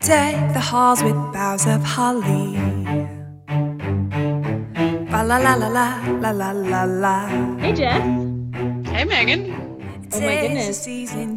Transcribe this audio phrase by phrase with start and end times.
[0.00, 2.56] Deck the halls with boughs of holly.
[5.10, 7.26] Ba la la la la la la la la.
[7.58, 8.02] Hey, Jess.
[8.88, 9.54] Hey, Megan.
[10.12, 10.86] Oh my goodness.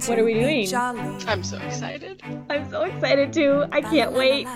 [0.07, 0.73] What are we doing?
[0.73, 2.21] I'm so excited.
[2.49, 3.65] I'm so excited too.
[3.71, 4.47] I can't wait.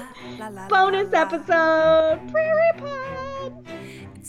[0.70, 3.66] Bonus episode Prairie Pod.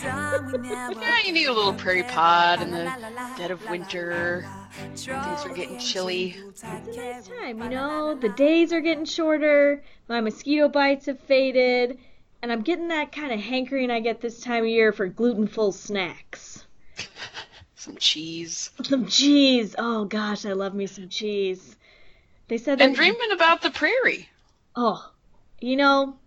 [0.03, 2.93] Yeah, you need a little prairie pod in the
[3.37, 4.47] dead of winter.
[4.77, 6.37] Things are getting chilly.
[6.49, 8.15] It's a nice time, you know.
[8.15, 9.83] The days are getting shorter.
[10.07, 11.99] My mosquito bites have faded,
[12.43, 15.73] and I'm getting that kind of hankering I get this time of year for glutenful
[15.73, 16.67] snacks.
[17.75, 18.71] Some cheese.
[18.83, 19.75] Some cheese.
[19.79, 21.77] Oh gosh, I love me some cheese.
[22.49, 22.85] They said that.
[22.85, 24.29] And dreaming about the prairie.
[24.75, 25.13] Oh,
[25.61, 26.19] you know,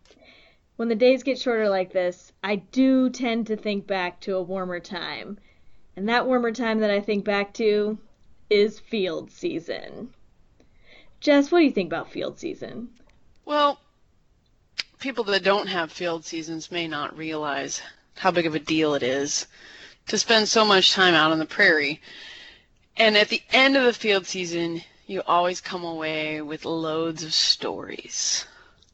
[0.77, 4.41] when the days get shorter like this, I do tend to think back to a
[4.41, 5.37] warmer time.
[5.97, 7.99] And that warmer time that I think back to
[8.49, 10.13] is field season.
[11.19, 12.89] Jess, what do you think about field season?
[13.45, 13.79] Well,
[14.99, 17.81] people that don't have field seasons may not realize
[18.15, 19.47] how big of a deal it is
[20.07, 22.01] to spend so much time out on the prairie.
[22.97, 27.33] And at the end of the field season, you always come away with loads of
[27.33, 28.45] stories.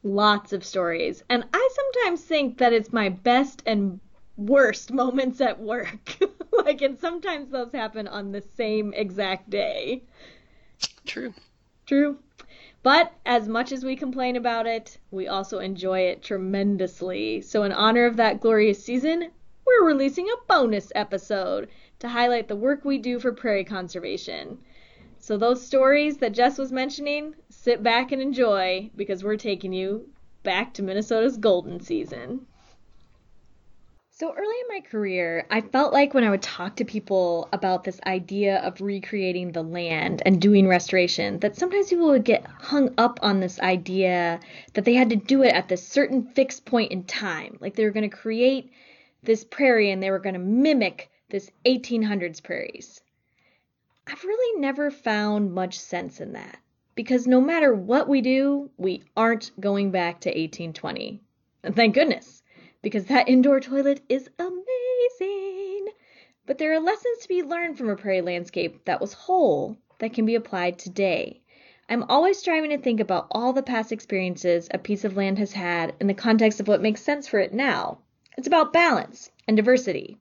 [0.04, 1.24] Lots of stories.
[1.30, 4.00] And I sometimes think that it's my best and
[4.38, 6.18] worst moments at work.
[6.52, 10.04] like, and sometimes those happen on the same exact day.
[11.06, 11.34] True.
[11.86, 12.18] True.
[12.84, 17.42] But as much as we complain about it, we also enjoy it tremendously.
[17.42, 19.32] So, in honor of that glorious season,
[19.66, 21.70] we're releasing a bonus episode
[22.00, 24.60] to highlight the work we do for prairie conservation.
[25.18, 30.08] So, those stories that Jess was mentioning, sit back and enjoy because we're taking you
[30.44, 32.46] back to Minnesota's golden season.
[34.18, 37.84] So early in my career, I felt like when I would talk to people about
[37.84, 42.94] this idea of recreating the land and doing restoration, that sometimes people would get hung
[42.98, 44.40] up on this idea
[44.74, 47.58] that they had to do it at this certain fixed point in time.
[47.60, 48.72] Like they were going to create
[49.22, 53.02] this prairie and they were going to mimic this 1800s prairies.
[54.08, 56.58] I've really never found much sense in that
[56.96, 61.20] because no matter what we do, we aren't going back to 1820.
[61.64, 62.35] And thank goodness
[62.86, 65.88] because that indoor toilet is amazing.
[66.46, 70.14] But there are lessons to be learned from a prairie landscape that was whole that
[70.14, 71.42] can be applied today.
[71.90, 75.52] I'm always striving to think about all the past experiences a piece of land has
[75.54, 77.98] had in the context of what makes sense for it now.
[78.38, 80.20] It's about balance and diversity.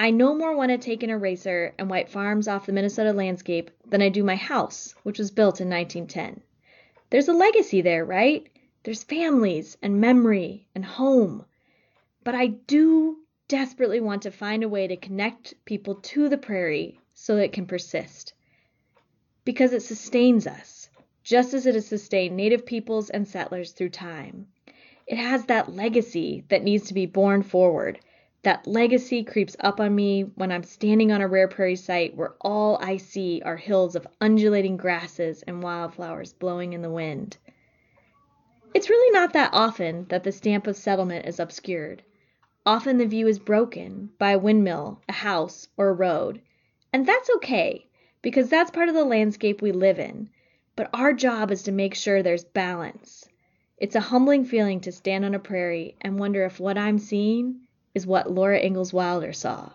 [0.00, 3.70] I no more want to take an eraser and wipe farms off the Minnesota landscape
[3.86, 6.40] than I do my house, which was built in 1910.
[7.10, 8.48] There's a legacy there, right?
[8.82, 11.44] There's families and memory and home.
[12.24, 13.18] But I do
[13.48, 17.52] desperately want to find a way to connect people to the prairie so that it
[17.52, 18.32] can persist.
[19.44, 20.88] Because it sustains us,
[21.24, 24.46] just as it has sustained native peoples and settlers through time.
[25.06, 27.98] It has that legacy that needs to be borne forward.
[28.42, 32.34] That legacy creeps up on me when I'm standing on a rare prairie site where
[32.40, 37.36] all I see are hills of undulating grasses and wildflowers blowing in the wind.
[38.74, 42.04] It's really not that often that the stamp of settlement is obscured.
[42.64, 46.40] Often the view is broken by a windmill, a house, or a road.
[46.92, 47.86] And that's okay,
[48.22, 50.30] because that's part of the landscape we live in.
[50.76, 53.28] But our job is to make sure there's balance.
[53.78, 57.62] It's a humbling feeling to stand on a prairie and wonder if what I'm seeing
[57.94, 59.72] is what Laura Ingalls Wilder saw.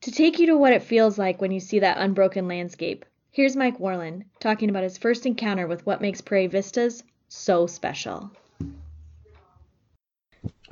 [0.00, 3.54] To take you to what it feels like when you see that unbroken landscape, here's
[3.54, 8.32] Mike Warland talking about his first encounter with what makes prairie vistas so special.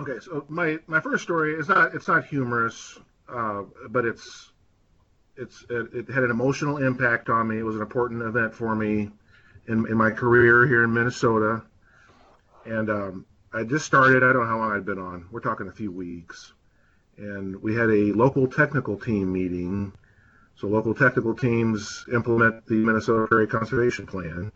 [0.00, 4.50] Okay, so my my first story is not it's not humorous, uh, but it's
[5.36, 7.58] it's it, it, had an emotional impact on me.
[7.58, 9.10] It was an important event for me
[9.68, 11.62] in in my career here in Minnesota,
[12.64, 14.22] and um, I just started.
[14.22, 15.26] I don't know how long I'd been on.
[15.30, 16.54] We're talking a few weeks,
[17.18, 19.92] and we had a local technical team meeting.
[20.56, 24.50] So local technical teams implement the Minnesota Prairie Conservation Plan,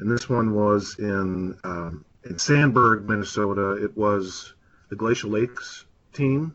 [0.00, 3.74] and this one was in um, in Sandburg, Minnesota.
[3.74, 4.54] It was
[4.92, 6.54] the Glacial Lakes team,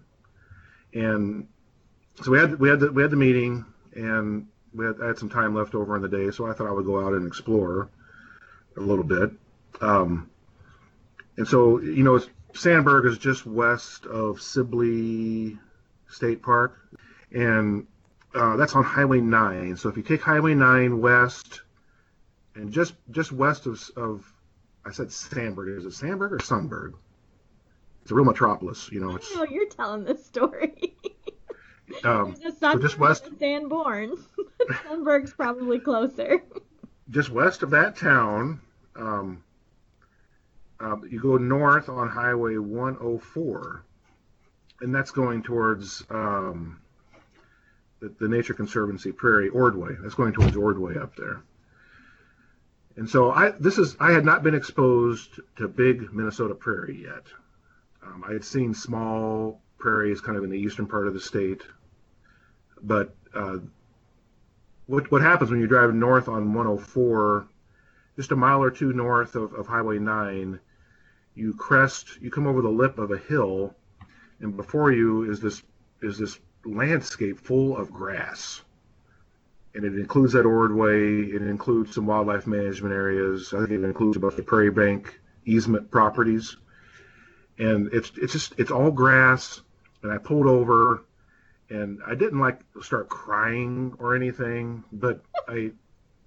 [0.93, 1.47] and
[2.21, 5.17] so we had we had the, we had the meeting, and we had, I had
[5.17, 7.25] some time left over in the day, so I thought I would go out and
[7.25, 7.89] explore
[8.75, 9.31] a little bit.
[9.81, 10.29] Um,
[11.35, 12.19] and so you know,
[12.53, 15.57] Sandburg is just west of Sibley
[16.07, 16.77] State Park,
[17.31, 17.87] and
[18.35, 19.77] uh, that's on Highway 9.
[19.77, 21.61] So if you take Highway 9 west,
[22.53, 24.31] and just just west of, of
[24.85, 25.75] I said Sandburg.
[25.75, 26.93] Is it Sandburg or Sunburg?
[28.07, 28.89] It's a real metropolis.
[28.89, 29.29] You know, it's.
[29.35, 30.95] Oh, you're telling this story.
[32.05, 34.15] um, so just west of Sanborn.
[34.87, 36.41] Sunburg's probably closer.
[37.09, 38.61] Just west of that town,
[38.95, 39.43] um,
[40.79, 43.83] uh, you go north on Highway 104,
[44.79, 46.79] and that's going towards um,
[47.99, 49.97] the, the Nature Conservancy Prairie, Ordway.
[50.01, 51.41] That's going towards Ordway up there.
[52.95, 57.25] And so I this is I had not been exposed to big Minnesota prairie yet.
[58.07, 61.61] Um, I had seen small prairies kind of in the eastern part of the state,
[62.81, 63.57] but uh,
[64.85, 67.47] what what happens when you drive north on 104,
[68.15, 70.59] just a mile or two north of, of Highway 9,
[71.35, 73.75] you crest, you come over the lip of a hill,
[74.39, 75.61] and before you is this
[76.01, 78.61] is this landscape full of grass
[79.77, 81.21] and it includes that Ordway.
[81.21, 83.53] It includes some wildlife management areas.
[83.53, 86.57] I think it includes about the Prairie Bank easement properties,
[87.59, 89.61] and it's it's just it's all grass.
[90.03, 91.03] And I pulled over,
[91.69, 95.71] and I didn't like start crying or anything, but I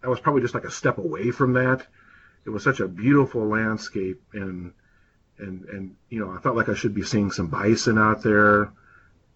[0.02, 1.86] I was probably just like a step away from that.
[2.44, 4.72] It was such a beautiful landscape, and
[5.38, 8.72] and and you know I felt like I should be seeing some bison out there,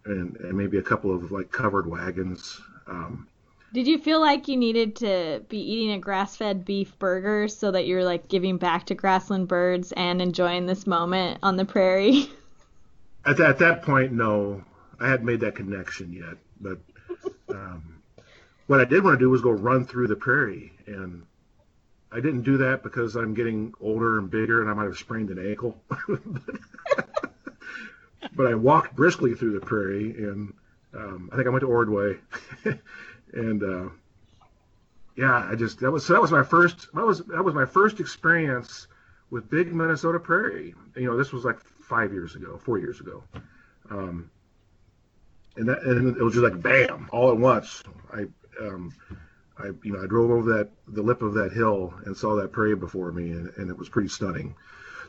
[0.05, 2.61] and, and maybe a couple of like covered wagons.
[2.87, 3.29] Um,
[3.75, 7.89] did you feel like you needed to be eating a grass-fed beef burger so that
[7.89, 12.31] you're like giving back to grassland birds and enjoying this moment on the prairie?
[13.27, 14.63] At, at that point, no,
[15.01, 16.37] I hadn't made that connection yet.
[16.61, 16.79] But
[17.49, 18.03] um,
[18.67, 21.23] what I did want to do was go run through the prairie, and
[22.13, 25.31] I didn't do that because I'm getting older and bigger, and I might have sprained
[25.31, 25.75] an ankle.
[28.37, 30.53] but I walked briskly through the prairie, and
[30.95, 32.19] um, I think I went to Ordway.
[33.35, 33.89] and uh,
[35.17, 37.67] yeah, I just that was so that was my first that was that was my
[37.67, 38.87] first experience
[39.31, 40.75] with big Minnesota prairie.
[40.97, 43.23] You know, this was like five years ago, four years ago,
[43.91, 44.31] um,
[45.57, 47.83] and that and it was just like bam, all at once.
[48.13, 48.25] I
[48.61, 48.93] um,
[49.59, 52.53] I you know I drove over that the lip of that hill and saw that
[52.53, 54.55] prairie before me, and, and it was pretty stunning.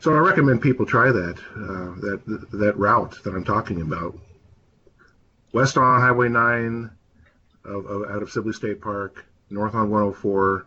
[0.00, 4.18] So I recommend people try that uh, that that route that I'm talking about.
[5.52, 6.90] West on Highway 9,
[7.66, 10.66] of, of, out of Sibley State Park, north on 104,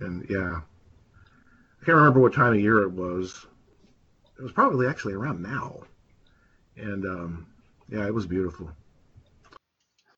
[0.00, 3.46] and yeah, I can't remember what time of year it was.
[4.38, 5.82] It was probably actually around now,
[6.76, 7.46] and um,
[7.88, 8.70] yeah, it was beautiful.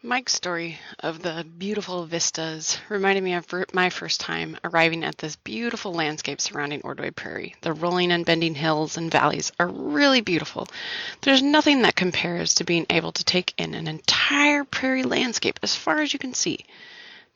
[0.06, 5.36] Mike's story of the beautiful vistas reminded me of my first time arriving at this
[5.36, 7.54] beautiful landscape surrounding Ordway Prairie.
[7.62, 10.68] The rolling and bending hills and valleys are really beautiful.
[11.22, 15.74] There's nothing that compares to being able to take in an entire prairie landscape as
[15.74, 16.66] far as you can see.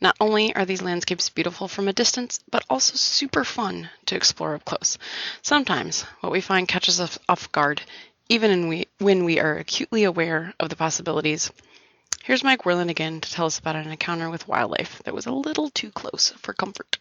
[0.02, 4.54] Not only are these landscapes beautiful from a distance, but also super fun to explore
[4.54, 4.98] up close.
[5.40, 7.80] Sometimes what we find catches us off guard,
[8.28, 11.50] even we, when we are acutely aware of the possibilities.
[12.28, 15.32] Here's Mike Worland again to tell us about an encounter with wildlife that was a
[15.32, 16.98] little too close for comfort.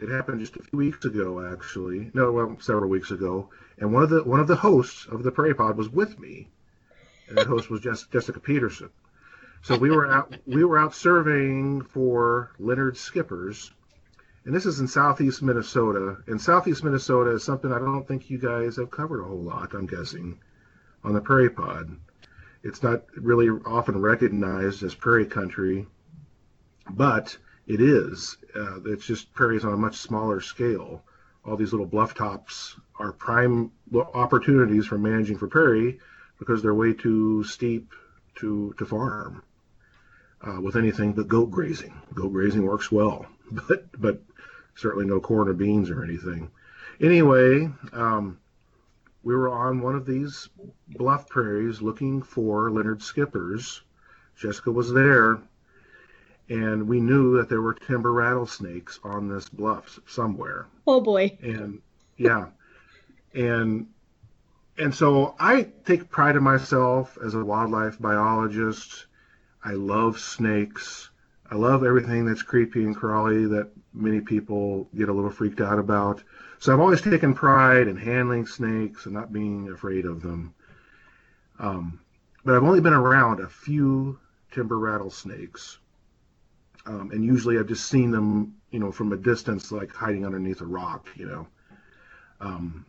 [0.00, 2.10] It happened just a few weeks ago, actually.
[2.14, 3.50] No, well, several weeks ago.
[3.76, 6.48] And one of the one of the hosts of the Prairie Pod was with me,
[7.28, 8.88] and that host was Jess, Jessica Peterson.
[9.60, 13.70] So we were out we were out surveying for Leonard skippers,
[14.46, 16.16] and this is in southeast Minnesota.
[16.26, 19.74] And southeast Minnesota is something I don't think you guys have covered a whole lot.
[19.74, 20.38] I'm guessing
[21.04, 21.98] on the Prairie Pod.
[22.66, 25.86] It's not really often recognized as prairie country,
[26.90, 28.36] but it is.
[28.56, 31.04] Uh, it's just prairies on a much smaller scale.
[31.44, 36.00] All these little bluff tops are prime opportunities for managing for prairie
[36.40, 37.92] because they're way too steep
[38.36, 39.44] to to farm
[40.42, 41.94] uh, with anything but goat grazing.
[42.14, 43.26] Goat grazing works well,
[43.68, 44.20] but but
[44.74, 46.50] certainly no corn or beans or anything.
[47.00, 48.38] Anyway, um,
[49.26, 50.48] we were on one of these
[50.86, 53.82] bluff prairies looking for Leonard skippers.
[54.36, 55.40] Jessica was there,
[56.48, 60.68] and we knew that there were timber rattlesnakes on this bluff somewhere.
[60.86, 61.36] Oh boy.
[61.42, 61.80] And
[62.16, 62.50] yeah.
[63.34, 63.88] And
[64.78, 69.06] and so I take pride in myself as a wildlife biologist.
[69.64, 71.10] I love snakes.
[71.50, 75.78] I love everything that's creepy and crawly that many people get a little freaked out
[75.78, 76.22] about.
[76.58, 80.54] So I've always taken pride in handling snakes and not being afraid of them.
[81.58, 82.00] Um,
[82.44, 84.18] but I've only been around a few
[84.50, 85.78] timber rattlesnakes.
[86.86, 90.60] Um, and usually I've just seen them, you know, from a distance, like hiding underneath
[90.60, 91.46] a rock, you know.
[92.40, 92.86] Um,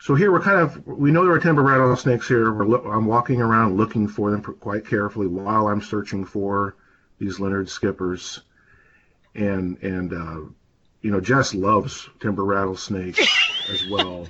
[0.00, 2.52] so here we're kind of, we know there are timber rattlesnakes here.
[2.52, 6.76] We're, I'm walking around looking for them quite carefully while I'm searching for
[7.18, 8.40] these Leonard skippers.
[9.34, 10.50] And, and, uh,
[11.02, 13.20] you know, Jess loves timber rattlesnake
[13.70, 14.26] as well.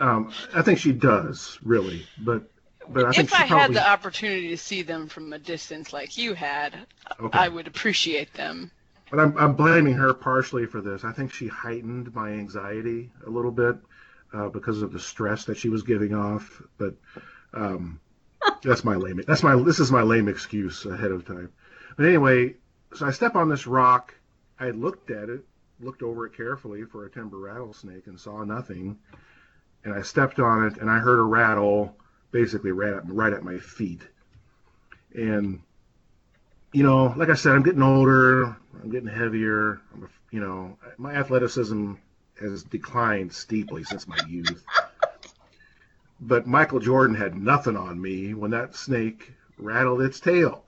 [0.00, 2.44] Um, I think she does really, but
[2.88, 3.58] but I think if I probably...
[3.58, 6.86] had the opportunity to see them from a distance like you had,
[7.20, 7.38] okay.
[7.38, 8.70] I would appreciate them.
[9.10, 11.04] but I'm, I'm blaming her partially for this.
[11.04, 13.76] I think she heightened my anxiety a little bit
[14.32, 16.62] uh, because of the stress that she was giving off.
[16.78, 16.94] But
[17.52, 18.00] um,
[18.62, 19.22] that's my lame.
[19.26, 19.56] That's my.
[19.62, 21.52] This is my lame excuse ahead of time.
[21.96, 22.54] But anyway,
[22.94, 24.14] so I step on this rock.
[24.58, 25.44] I looked at it,
[25.80, 28.98] looked over it carefully for a timber rattlesnake, and saw nothing.
[29.84, 31.96] And I stepped on it, and I heard a rattle,
[32.30, 34.02] basically right at right at my feet.
[35.14, 35.60] And
[36.72, 38.56] you know, like I said, I'm getting older.
[38.82, 39.80] I'm getting heavier.
[39.94, 41.94] I'm, you know, my athleticism
[42.40, 44.64] has declined steeply since my youth.
[46.20, 50.64] But Michael Jordan had nothing on me when that snake rattled its tail.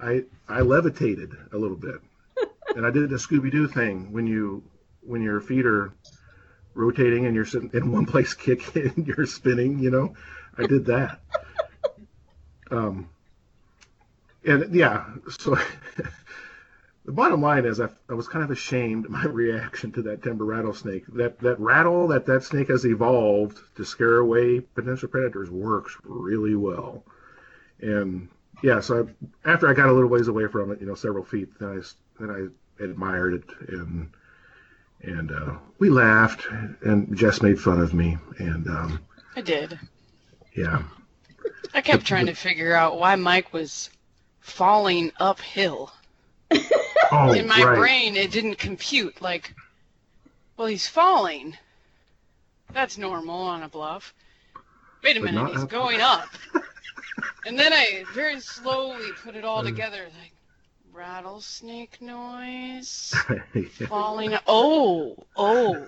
[0.00, 2.00] I I levitated a little bit,
[2.76, 4.62] and I did the Scooby Doo thing when you
[5.02, 5.92] when your feet are
[6.74, 9.78] rotating and you're sitting in one place, kicking, you're spinning.
[9.78, 10.14] You know,
[10.58, 11.20] I did that.
[12.70, 13.10] Um,
[14.44, 15.56] and yeah, so
[17.04, 20.22] the bottom line is I, I was kind of ashamed of my reaction to that
[20.22, 21.04] timber rattlesnake.
[21.08, 26.54] That that rattle that that snake has evolved to scare away potential predators works really
[26.54, 27.04] well.
[27.80, 28.28] And
[28.62, 29.08] yeah, so
[29.44, 31.68] I, after I got a little ways away from it, you know, several feet, then
[31.68, 34.10] I then I admired it and
[35.02, 36.46] and uh, we laughed
[36.82, 39.00] and Jess made fun of me and um,
[39.36, 39.78] I did.
[40.56, 40.82] Yeah.
[41.74, 43.90] I kept trying to figure out why Mike was
[44.40, 45.92] falling uphill.
[47.12, 47.76] Oh, In my right.
[47.76, 49.20] brain, it didn't compute.
[49.22, 49.54] Like,
[50.56, 51.58] well, he's falling.
[52.72, 54.14] That's normal on a bluff.
[55.02, 55.70] Wait a But minute, he's up.
[55.70, 56.28] going up.
[57.46, 60.33] and then I very slowly put it all together, like
[60.94, 63.14] rattlesnake noise,
[63.54, 63.86] Yeah.
[63.88, 64.34] falling.
[64.46, 65.86] Oh, oh,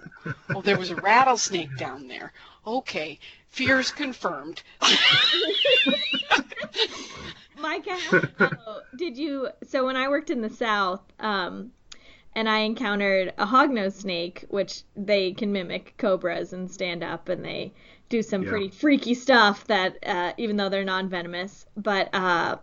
[0.50, 2.32] well, there was a rattlesnake down there.
[2.66, 4.62] Okay, fears confirmed.
[7.58, 9.48] Micah, how do you know- did you?
[9.66, 11.70] So when I worked in the South, um,
[12.34, 17.44] and I encountered a hognose snake, which they can mimic cobras and stand up, and
[17.44, 17.72] they
[18.08, 18.50] do some Yeah.
[18.50, 19.66] pretty freaky stuff.
[19.68, 22.56] That uh, even though they're non-venomous, but uh,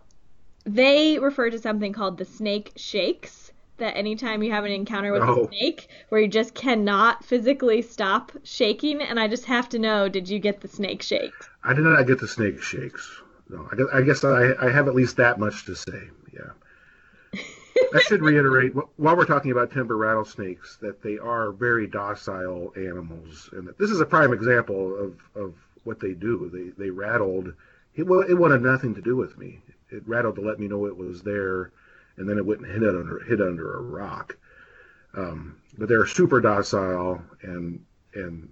[0.64, 3.52] they refer to something called the snake shakes.
[3.78, 8.30] That anytime you have an encounter with a snake, where you just cannot physically stop
[8.44, 11.48] shaking, and I just have to know, did you get the snake shakes?
[11.64, 13.20] I did not get the snake shakes.
[13.48, 16.08] No, I guess, I, guess I, I have at least that much to say.
[16.32, 17.40] Yeah.
[17.92, 23.50] I should reiterate while we're talking about timber rattlesnakes that they are very docile animals,
[23.52, 26.48] and that this is a prime example of, of what they do.
[26.52, 27.54] They they rattled.
[27.96, 29.60] It, well, it wanted nothing to do with me.
[29.90, 31.72] It rattled to let me know it was there,
[32.16, 34.36] and then it wouldn't hit under hit under a rock.
[35.16, 38.48] Um, but they're super docile, and and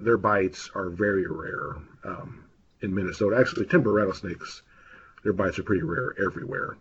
[0.00, 2.44] their bites are very rare um,
[2.82, 3.36] in Minnesota.
[3.38, 4.62] Actually, timber rattlesnakes,
[5.22, 6.76] their bites are pretty rare everywhere.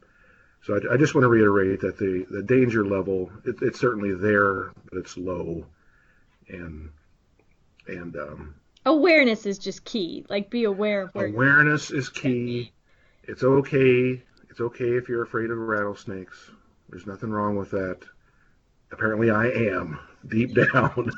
[0.64, 4.16] So I, I just want to reiterate that the, the danger level, it, it's certainly
[4.16, 5.66] there, but it's low.
[6.48, 6.90] And
[7.88, 10.26] and um, Awareness is just key.
[10.30, 12.72] Like, be aware awareness is key.
[13.28, 14.22] It's okay.
[14.50, 16.52] It's okay if you're afraid of rattlesnakes.
[16.90, 18.00] There's nothing wrong with that.
[18.92, 21.12] Apparently, I am deep down.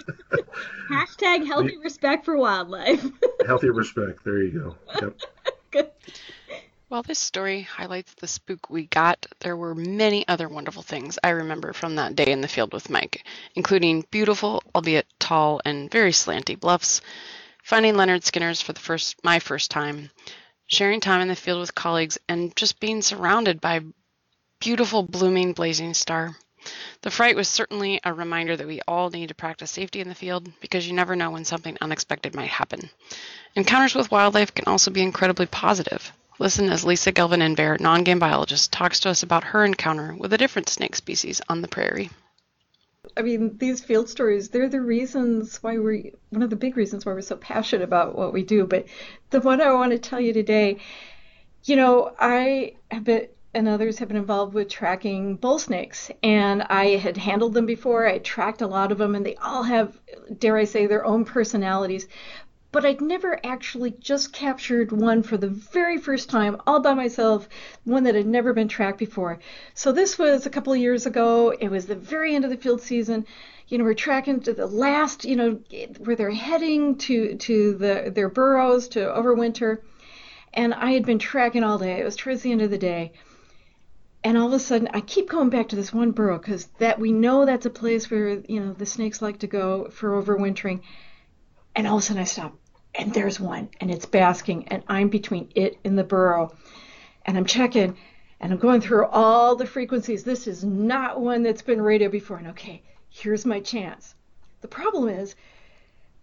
[0.90, 3.06] Hashtag healthy respect for wildlife.
[3.46, 4.24] Healthy respect.
[4.24, 5.12] There you go.
[5.74, 5.94] Yep.
[6.90, 11.32] While this story highlights the spook we got, there were many other wonderful things I
[11.32, 16.12] remember from that day in the field with Mike, including beautiful, albeit tall and very
[16.12, 17.02] slanty bluffs,
[17.62, 20.10] finding Leonard skippers for the first my first time,
[20.68, 23.82] sharing time in the field with colleagues, and just being surrounded by
[24.60, 26.36] beautiful blooming blazing star.
[27.02, 30.16] The fright was certainly a reminder that we all need to practice safety in the
[30.16, 32.90] field because you never know when something unexpected might happen.
[33.56, 36.12] Encounters with wildlife can also be incredibly positive.
[36.40, 40.70] Listen as Lisa Gelvin-Innvaer, non-game biologist, talks to us about her encounter with a different
[40.70, 42.10] snake species on the prairie.
[43.18, 47.06] I mean, these field stories, they're the reasons why we're, one of the big reasons
[47.06, 48.66] why we're so passionate about what we do.
[48.66, 48.86] But
[49.32, 50.78] the one I want to tell you today,
[51.64, 56.62] you know, I have been and others have been involved with tracking bull snakes, and
[56.64, 58.08] I had handled them before.
[58.08, 60.00] I tracked a lot of them, and they all have,
[60.38, 62.08] dare I say, their own personalities.
[62.72, 67.48] But I'd never actually just captured one for the very first time, all by myself,
[67.86, 69.40] one that had never been tracked before.
[69.74, 71.54] So this was a couple of years ago.
[71.58, 73.26] It was the very end of the field season.
[73.70, 75.60] You know, we're tracking to the last, you know,
[76.00, 79.80] where they're heading to to the their burrows to overwinter.
[80.54, 82.00] And I had been tracking all day.
[82.00, 83.14] It was towards the end of the day.
[84.24, 87.00] And all of a sudden, I keep going back to this one burrow because that
[87.00, 90.82] we know that's a place where you know the snakes like to go for overwintering.
[91.78, 92.58] And all of a sudden, I stop,
[92.96, 96.56] and there's one, and it's basking, and I'm between it and the burrow,
[97.24, 97.96] and I'm checking,
[98.40, 100.24] and I'm going through all the frequencies.
[100.24, 102.38] This is not one that's been radioed before.
[102.38, 102.82] And okay,
[103.12, 104.16] here's my chance.
[104.62, 105.36] The problem is,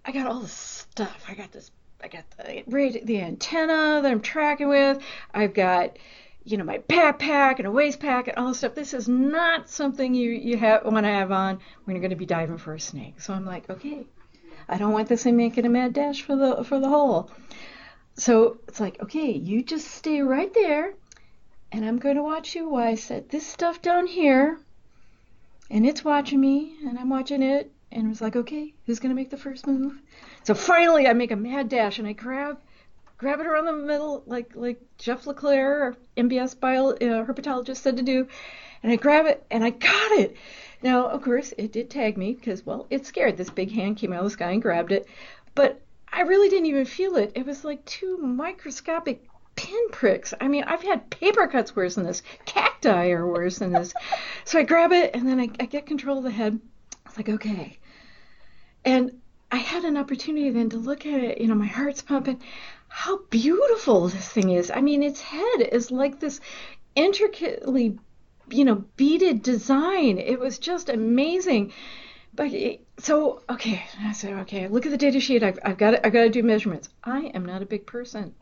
[0.04, 1.24] I got all this stuff.
[1.28, 1.70] I got this.
[2.02, 4.98] I got the the antenna that I'm tracking with.
[5.32, 6.00] I've got,
[6.42, 8.74] you know, my backpack and a waist pack and all this stuff.
[8.74, 12.16] This is not something you you have want to have on when you're going to
[12.16, 13.20] be diving for a snake.
[13.20, 14.04] So I'm like, okay,
[14.68, 17.30] I don't want this thing making a mad dash for the for the hole.
[18.16, 20.94] So it's like, okay, you just stay right there,
[21.72, 24.58] and I'm going to watch you while I set this stuff down here,
[25.70, 29.10] and it's watching me, and I'm watching it, and it was like, okay, who's going
[29.10, 30.00] to make the first move?
[30.44, 32.58] So finally, I make a mad dash, and I grab
[33.18, 38.02] grab it around the middle, like like Jeff LeClere, MBS bio uh, herpetologist, said to
[38.02, 38.28] do,
[38.82, 40.36] and I grab it, and I got it.
[40.84, 43.38] Now, of course, it did tag me because, well, it scared.
[43.38, 45.06] This big hand came out of the sky and grabbed it,
[45.54, 45.80] but
[46.12, 47.32] I really didn't even feel it.
[47.34, 49.26] It was like two microscopic
[49.56, 50.34] pinpricks.
[50.38, 52.22] I mean, I've had paper cuts worse than this.
[52.44, 53.94] Cacti are worse than this.
[54.44, 56.60] So I grab it and then I, I get control of the head.
[57.06, 57.78] It's like, okay.
[58.84, 61.40] And I had an opportunity then to look at it.
[61.40, 62.42] You know, my heart's pumping.
[62.88, 64.70] How beautiful this thing is.
[64.70, 66.40] I mean, its head is like this
[66.94, 67.98] intricately,
[68.50, 70.18] you know, beaded design.
[70.18, 71.72] It was just amazing.
[72.34, 74.68] But it, so okay, I said okay.
[74.68, 75.42] Look at the data sheet.
[75.42, 76.88] I've, I've got to, I've got to do measurements.
[77.02, 78.34] I am not a big person.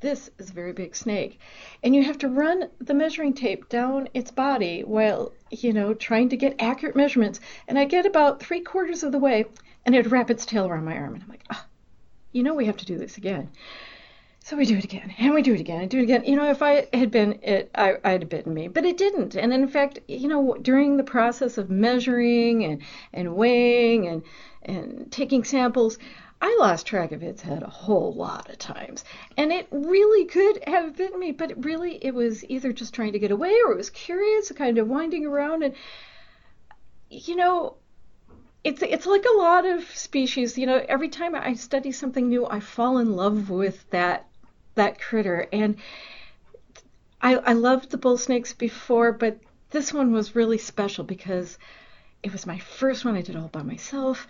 [0.00, 1.38] This is a very big snake,
[1.82, 6.30] and you have to run the measuring tape down its body while you know trying
[6.30, 7.40] to get accurate measurements.
[7.68, 9.44] And I get about three quarters of the way,
[9.84, 11.64] and it wrap its tail around my arm, and I'm like, oh,
[12.32, 13.50] you know we have to do this again.
[14.42, 16.24] So we do it again, and we do it again, and do it again.
[16.24, 19.36] You know, if I had been it, I, I'd have bitten me, but it didn't.
[19.36, 22.80] And in fact, you know, during the process of measuring and
[23.12, 24.22] and weighing and
[24.62, 25.98] and taking samples,
[26.40, 29.04] I lost track of its head a whole lot of times,
[29.36, 33.12] and it really could have bitten me, but it really it was either just trying
[33.12, 35.74] to get away or it was curious, kind of winding around, and
[37.10, 37.76] you know,
[38.64, 40.56] it's it's like a lot of species.
[40.56, 44.26] You know, every time I study something new, I fall in love with that
[44.80, 45.46] that critter.
[45.52, 45.76] And
[47.20, 49.38] I, I loved the bull snakes before, but
[49.70, 51.58] this one was really special because
[52.22, 53.14] it was my first one.
[53.14, 54.26] I did all by myself,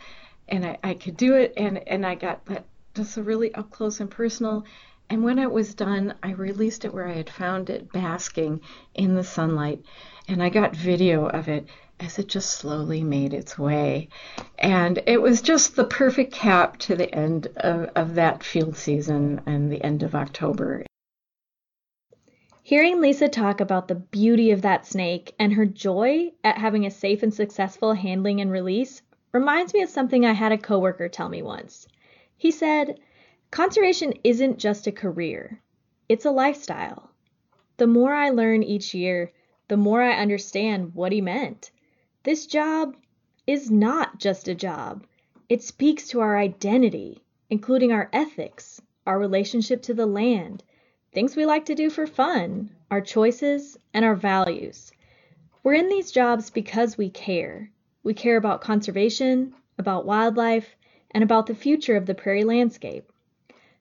[0.49, 2.65] and I, I could do it, and, and I got that
[2.97, 4.65] just a really up close and personal.
[5.09, 8.61] And when it was done, I released it where I had found it basking
[8.95, 9.81] in the sunlight,
[10.27, 11.69] and I got video of it
[12.01, 14.09] as it just slowly made its way.
[14.59, 19.43] And it was just the perfect cap to the end of, of that field season
[19.47, 20.85] and the end of October.
[22.63, 26.91] Hearing Lisa talk about the beauty of that snake and her joy at having a
[26.91, 31.29] safe and successful handling and release reminds me of something I had a coworker tell
[31.29, 31.87] me once.
[32.37, 32.99] He said,
[33.51, 35.61] Conservation isn't just a career,
[36.09, 37.11] it's a lifestyle.
[37.77, 39.33] The more I learn each year,
[39.69, 41.71] the more I understand what he meant.
[42.23, 42.97] This job
[43.47, 45.07] is not just a job.
[45.49, 50.63] It speaks to our identity, including our ethics, our relationship to the land,
[51.13, 54.93] things we like to do for fun, our choices, and our values.
[55.63, 57.71] We're in these jobs because we care.
[58.03, 60.77] We care about conservation, about wildlife,
[61.13, 63.11] and about the future of the prairie landscape.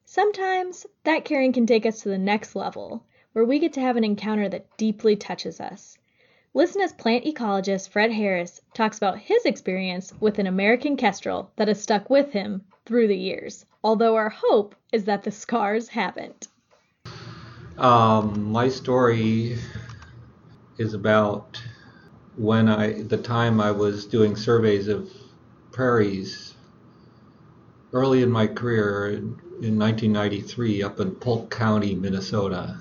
[0.05, 3.97] Sometimes that caring can take us to the next level, where we get to have
[3.97, 5.98] an encounter that deeply touches us.
[6.55, 11.67] Listen as plant ecologist Fred Harris talks about his experience with an American kestrel that
[11.67, 16.47] has stuck with him through the years, although our hope is that the scars haven't.
[17.77, 19.59] Um, my story
[20.79, 21.61] is about
[22.35, 25.11] when I, the time I was doing surveys of
[25.71, 26.55] prairies
[27.93, 32.79] early in my career in, in 1993 up in Polk County, Minnesota.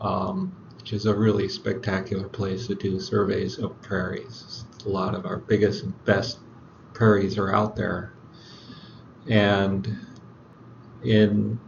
[0.00, 0.57] Um,
[0.88, 4.64] which is a really spectacular place to do surveys of prairies.
[4.86, 6.38] A lot of our biggest and best
[6.94, 8.14] prairies are out there.
[9.28, 9.98] And
[11.04, 11.60] in,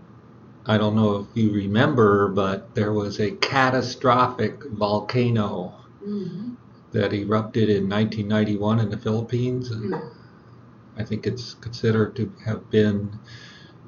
[0.64, 6.54] I don't know if you remember, but there was a catastrophic volcano mm-hmm.
[6.92, 9.70] that erupted in 1991 in the Philippines.
[9.70, 10.98] And mm-hmm.
[10.98, 13.18] I think it's considered to have been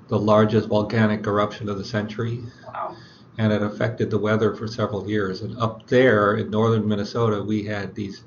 [0.08, 2.42] the largest volcanic eruption of the century.
[2.66, 2.98] Wow
[3.38, 5.42] and it affected the weather for several years.
[5.42, 8.24] And up there in northern Minnesota, we had these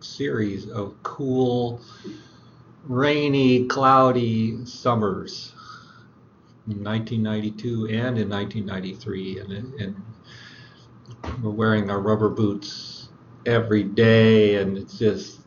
[0.00, 1.80] series of cool,
[2.84, 5.52] rainy, cloudy summers
[6.68, 9.40] in 1992 and in 1993.
[9.40, 10.02] And, and
[11.42, 13.08] we're wearing our rubber boots
[13.44, 15.40] every day, and it's just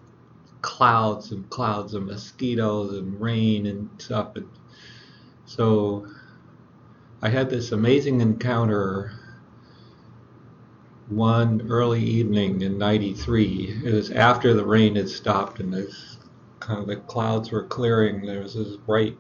[0.62, 4.36] clouds and clouds of mosquitoes and rain and stuff.
[4.36, 4.48] And
[5.45, 6.08] so
[7.21, 9.12] I had this amazing encounter
[11.10, 13.82] one early evening in 93.
[13.84, 16.17] It was after the rain had stopped and this
[16.62, 18.25] kind of the clouds were clearing.
[18.25, 19.17] There was this bright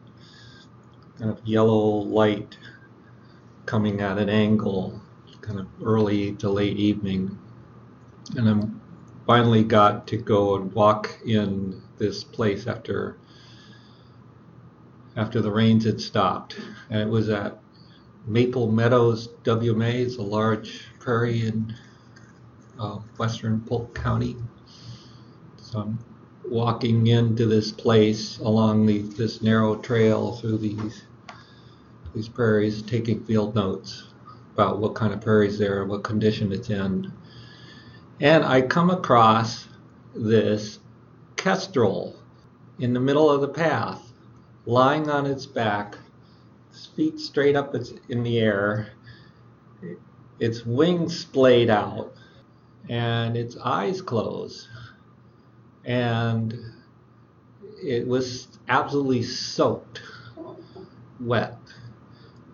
[1.17, 2.57] kind of yellow light
[3.65, 5.01] coming at an angle,
[5.41, 7.37] kind of early to late evening.
[8.37, 13.17] And I finally got to go and walk in this place after
[15.17, 16.57] after the rains had stopped.
[16.89, 17.59] And it was at
[18.25, 19.95] Maple Meadows WMA.
[19.95, 21.75] is a large prairie in
[22.79, 24.35] uh, western Polk County.
[25.57, 25.99] So I'm
[26.45, 31.03] walking into this place along the, this narrow trail through these
[32.13, 34.07] these prairies, taking field notes
[34.53, 37.11] about what kind of prairies there what condition it's in.
[38.19, 39.67] And I come across
[40.15, 40.79] this
[41.35, 42.15] kestrel
[42.79, 44.11] in the middle of the path,
[44.65, 45.97] lying on its back,
[46.95, 47.75] feet straight up
[48.09, 48.91] in the air,
[50.39, 52.13] its wings splayed out,
[52.89, 54.67] and its eyes closed.
[55.85, 56.57] And
[57.81, 60.01] it was absolutely soaked
[61.19, 61.57] wet.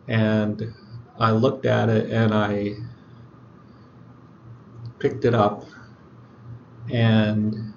[0.08, 0.73] And
[1.19, 2.75] I looked at it and I
[4.99, 5.65] picked it up
[6.91, 7.73] and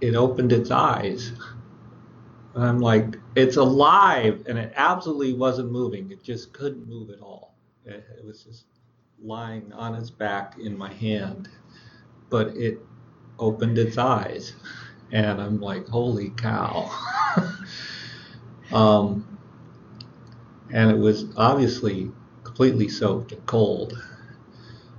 [0.00, 1.32] it opened its eyes.
[2.54, 4.44] And I'm like, it's alive.
[4.48, 6.10] And it absolutely wasn't moving.
[6.10, 7.54] It just couldn't move at all.
[7.84, 8.64] It, it was just
[9.22, 11.48] lying on its back in my hand.
[12.30, 12.78] But it
[13.38, 14.54] opened its eyes.
[15.10, 16.90] And I'm like, holy cow.
[18.72, 19.38] um,
[20.72, 22.10] and it was obviously
[22.44, 24.02] completely soaked and cold.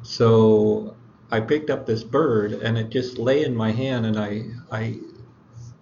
[0.03, 0.95] So
[1.31, 4.99] I picked up this bird and it just lay in my hand and I I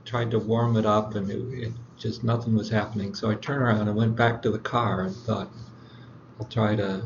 [0.05, 3.13] tried to warm it up and it, it just nothing was happening.
[3.13, 5.49] So I turned around and went back to the car and thought
[6.39, 7.03] I'll try to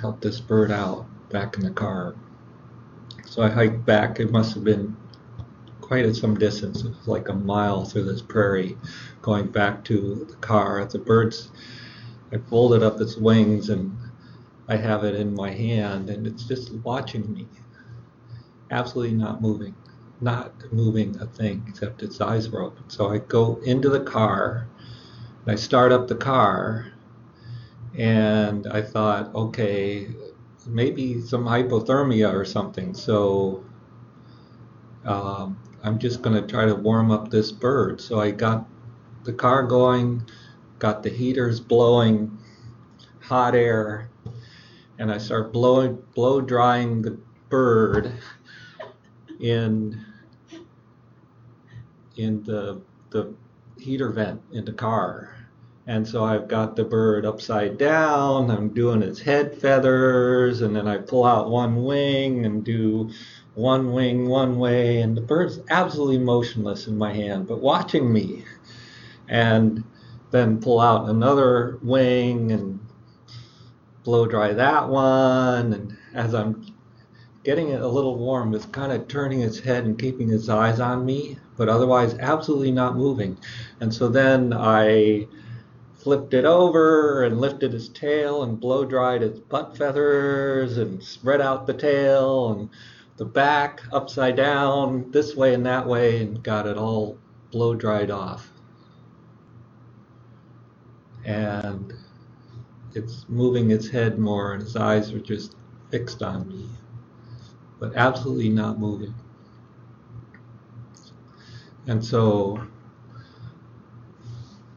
[0.00, 2.14] help this bird out back in the car.
[3.26, 4.20] So I hiked back.
[4.20, 4.96] It must have been
[5.80, 6.84] quite at some distance.
[6.84, 8.78] It was like a mile through this prairie
[9.22, 10.84] going back to the car.
[10.84, 11.50] The bird's,
[12.32, 13.96] I folded up its wings and
[14.68, 17.48] I have it in my hand and it's just watching me.
[18.70, 19.74] Absolutely not moving,
[20.22, 22.88] not moving a thing except its eyes were open.
[22.88, 24.68] So I go into the car
[25.44, 26.92] and I start up the car
[27.98, 30.08] and I thought, okay,
[30.66, 32.94] maybe some hypothermia or something.
[32.94, 33.64] So
[35.04, 38.00] um, I'm just going to try to warm up this bird.
[38.00, 38.66] So I got
[39.24, 40.24] the car going,
[40.78, 42.38] got the heaters blowing
[43.20, 44.08] hot air,
[44.98, 48.12] and I start blowing, blow drying the bird
[49.40, 50.04] in
[52.16, 53.32] in the the
[53.78, 55.36] heater vent in the car.
[55.86, 58.50] And so I've got the bird upside down.
[58.50, 63.10] I'm doing its head feathers, and then I pull out one wing and do
[63.54, 68.44] one wing one way, and the bird's absolutely motionless in my hand, but watching me.
[69.28, 69.84] And
[70.30, 72.80] then pull out another wing and
[74.04, 75.72] blow dry that one.
[75.72, 76.64] And as I'm
[77.44, 80.80] getting it a little warm, it's kind of turning its head and keeping its eyes
[80.80, 83.38] on me, but otherwise absolutely not moving.
[83.80, 85.28] And so then I
[85.94, 91.40] flipped it over and lifted its tail and blow dried its butt feathers and spread
[91.40, 92.68] out the tail and
[93.16, 97.16] the back upside down this way and that way and got it all
[97.52, 98.50] blow dried off.
[101.24, 101.92] And
[102.92, 105.54] it's moving its head more and its eyes are just
[105.92, 106.68] fixed on me,
[107.78, 109.14] but absolutely not moving.
[111.86, 112.66] And so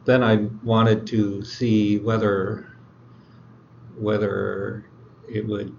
[0.04, 2.68] then I wanted to see whether
[3.98, 4.84] whether
[5.28, 5.74] it would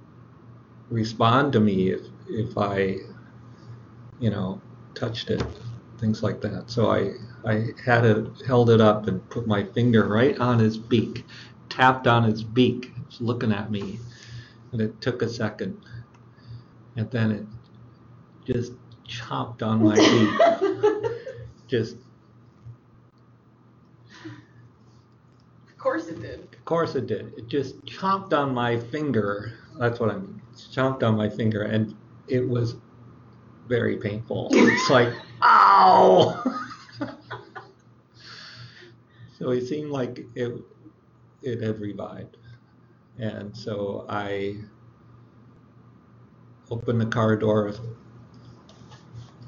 [0.89, 2.97] respond to me if if I,
[4.19, 4.61] you know,
[4.95, 5.43] touched it,
[5.97, 6.69] things like that.
[6.69, 7.13] So I,
[7.45, 11.25] I had it, held it up and put my finger right on his beak,
[11.69, 13.99] tapped on his beak, it's looking at me.
[14.73, 15.79] And it took a second.
[16.97, 17.45] And then it
[18.45, 18.73] just
[19.07, 21.11] chomped on my beak.
[21.67, 21.97] just.
[25.69, 26.39] Of course it did.
[26.53, 27.33] Of course it did.
[27.37, 29.53] It just chomped on my finger.
[29.79, 30.41] That's what I mean.
[30.51, 31.95] It chomped on my finger and
[32.27, 32.75] it was
[33.67, 34.49] very painful.
[34.51, 36.43] It's like, ow!
[39.39, 40.53] so it seemed like it
[41.41, 42.37] it had revived.
[43.17, 44.57] And so I
[46.69, 47.73] opened the car door,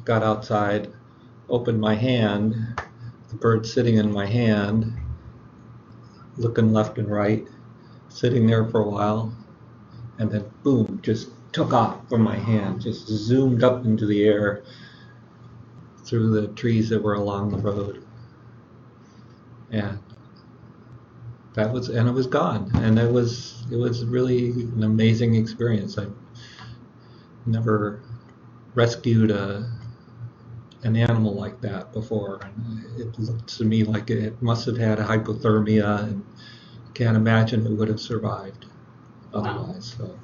[0.10, 0.92] got outside,
[1.50, 2.56] opened my hand,
[3.30, 4.92] the bird sitting in my hand,
[6.36, 7.48] looking left and right,
[8.08, 9.32] sitting there for a while,
[10.18, 14.64] and then boom, just took off from my hand, just zoomed up into the air
[16.06, 18.04] through the trees that were along the road.
[19.70, 20.00] And
[21.54, 22.72] that was and it was gone.
[22.78, 26.00] And it was it was really an amazing experience.
[26.00, 26.08] I
[27.46, 28.02] never
[28.74, 29.79] rescued a
[30.84, 32.40] an animal like that before.
[32.42, 36.26] And it looked to me like it must have had a hypothermia and
[36.94, 38.66] can't imagine it would have survived
[39.34, 39.96] otherwise.
[39.98, 40.18] So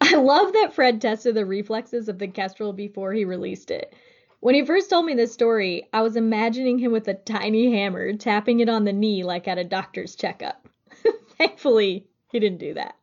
[0.00, 3.94] I love that Fred tested the reflexes of the kestrel before he released it.
[4.40, 8.12] When he first told me this story, I was imagining him with a tiny hammer
[8.14, 10.68] tapping it on the knee like at a doctor's checkup.
[11.38, 12.94] Thankfully, he didn't do that.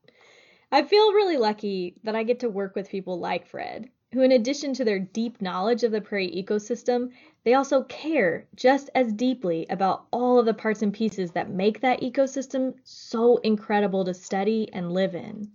[0.71, 4.31] I feel really lucky that I get to work with people like Fred, who, in
[4.31, 7.11] addition to their deep knowledge of the prairie ecosystem,
[7.43, 11.81] they also care just as deeply about all of the parts and pieces that make
[11.81, 15.51] that ecosystem so incredible to study and live in.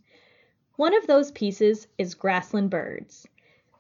[0.77, 3.27] One of those pieces is grassland birds.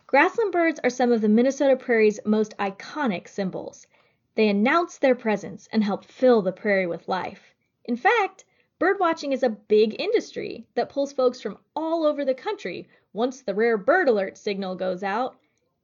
[0.07, 3.87] Grassland birds are some of the Minnesota prairie's most iconic symbols.
[4.35, 7.55] They announce their presence and help fill the prairie with life.
[7.85, 8.47] In fact,
[8.81, 13.55] birdwatching is a big industry that pulls folks from all over the country once the
[13.55, 15.37] rare bird alert signal goes out.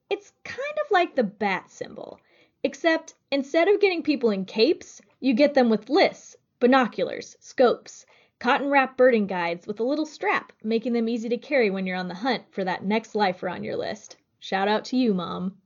[0.09, 2.21] It's kind of like the bat symbol,
[2.63, 8.07] except instead of getting people in capes, you get them with lists, binoculars, scopes,
[8.39, 11.97] cotton wrap birding guides with a little strap, making them easy to carry when you're
[11.97, 14.17] on the hunt for that next lifer on your list.
[14.39, 15.57] Shout out to you, Mom.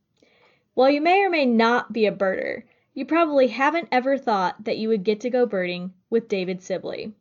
[0.75, 2.62] While you may or may not be a birder,
[2.94, 7.12] you probably haven't ever thought that you would get to go birding with David Sibley.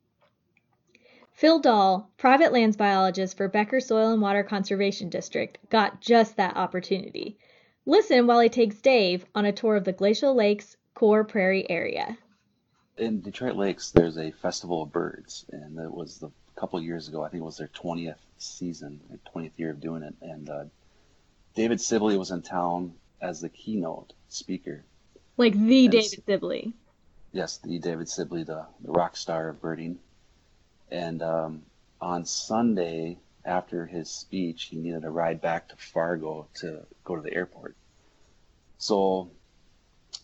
[1.39, 6.57] Phil Dahl, private lands biologist for Becker Soil and Water Conservation District, got just that
[6.57, 7.37] opportunity.
[7.85, 12.17] Listen while he takes Dave on a tour of the Glacial Lakes Core Prairie area
[12.99, 17.07] in Detroit Lakes, there's a festival of birds, and it was the, a couple years
[17.07, 17.23] ago.
[17.23, 18.99] I think it was their 20th season,
[19.33, 20.15] 20th year of doing it.
[20.21, 20.65] And uh,
[21.55, 24.83] David Sibley was in town as the keynote speaker.
[25.37, 26.73] Like the and David Sibley.
[27.31, 29.99] Yes, the David Sibley, the, the rock star of birding.
[30.91, 31.63] And um,
[32.01, 37.21] on Sunday, after his speech, he needed a ride back to Fargo to go to
[37.21, 37.75] the airport.
[38.77, 39.29] So,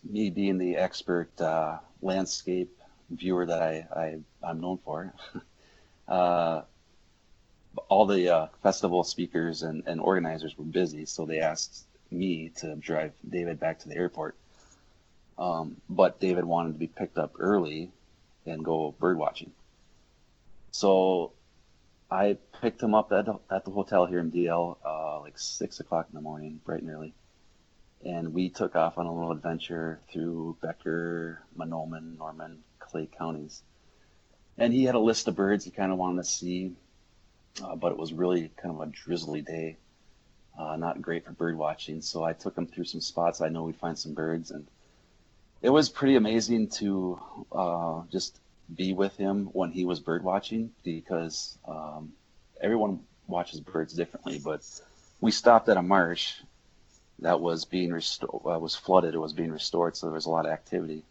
[0.04, 2.76] me being the expert uh, landscape
[3.10, 5.12] viewer that I, I I'm known for.
[6.08, 6.62] uh,
[7.88, 12.74] all the uh, festival speakers and, and organizers were busy, so they asked me to
[12.76, 14.36] drive David back to the airport.
[15.38, 17.90] Um, but David wanted to be picked up early
[18.46, 19.52] and go bird watching.
[20.76, 21.32] So
[22.10, 26.06] I picked him up at, at the hotel here in DL uh, like six o'clock
[26.10, 27.14] in the morning, bright and early
[28.04, 33.62] and we took off on a little adventure through Becker, Mahnomen, Norman, Clay counties.
[34.58, 36.72] And he had a list of birds he kind of wanted to see,
[37.62, 39.76] uh, but it was really kind of a drizzly day,
[40.58, 42.00] uh, not great for bird watching.
[42.00, 44.66] So I took him through some spots I know we'd find some birds, and
[45.62, 48.38] it was pretty amazing to uh, just
[48.74, 52.12] be with him when he was bird watching because um,
[52.60, 54.40] everyone watches birds differently.
[54.42, 54.62] But
[55.20, 56.34] we stopped at a marsh
[57.20, 59.14] that was being restored, uh, was flooded.
[59.14, 61.02] It was being restored, so there was a lot of activity,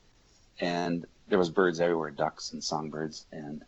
[0.60, 3.63] and there was birds everywhere, ducks and songbirds, and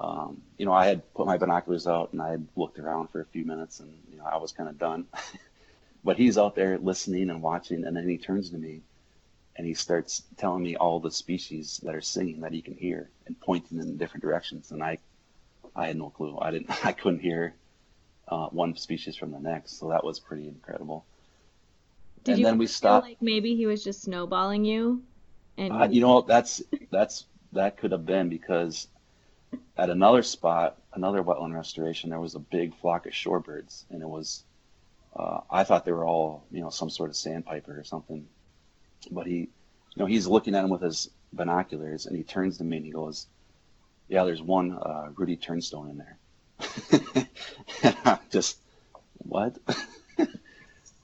[0.00, 3.20] um, you know, I had put my binoculars out and I had looked around for
[3.20, 5.06] a few minutes, and you know, I was kind of done.
[6.04, 8.80] but he's out there listening and watching, and then he turns to me,
[9.60, 13.10] and he starts telling me all the species that are singing that he can hear
[13.26, 14.96] and pointing in different directions, and I,
[15.76, 16.38] I had no clue.
[16.40, 17.52] I didn't, I couldn't hear
[18.28, 21.04] uh, one species from the next, so that was pretty incredible.
[22.24, 23.06] Did and you then we stopped.
[23.06, 25.02] Like maybe he was just snowballing you.
[25.58, 28.86] And uh, you know that's that's that could have been because
[29.76, 34.08] at another spot, another wetland restoration, there was a big flock of shorebirds, and it
[34.08, 34.42] was.
[35.14, 38.26] Uh, I thought they were all, you know, some sort of sandpiper or something,
[39.10, 39.48] but he, you
[39.96, 42.92] know, he's looking at him with his binoculars, and he turns to me and he
[42.92, 43.26] goes,
[44.08, 46.16] "Yeah, there's one uh, ruddy turnstone in there."
[47.82, 48.58] and just,
[49.18, 49.56] what?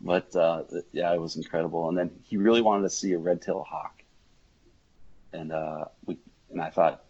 [0.00, 1.88] But uh, yeah, it was incredible.
[1.88, 4.02] And then he really wanted to see a red-tailed hawk,
[5.32, 6.18] and uh, we
[6.50, 7.02] and I thought,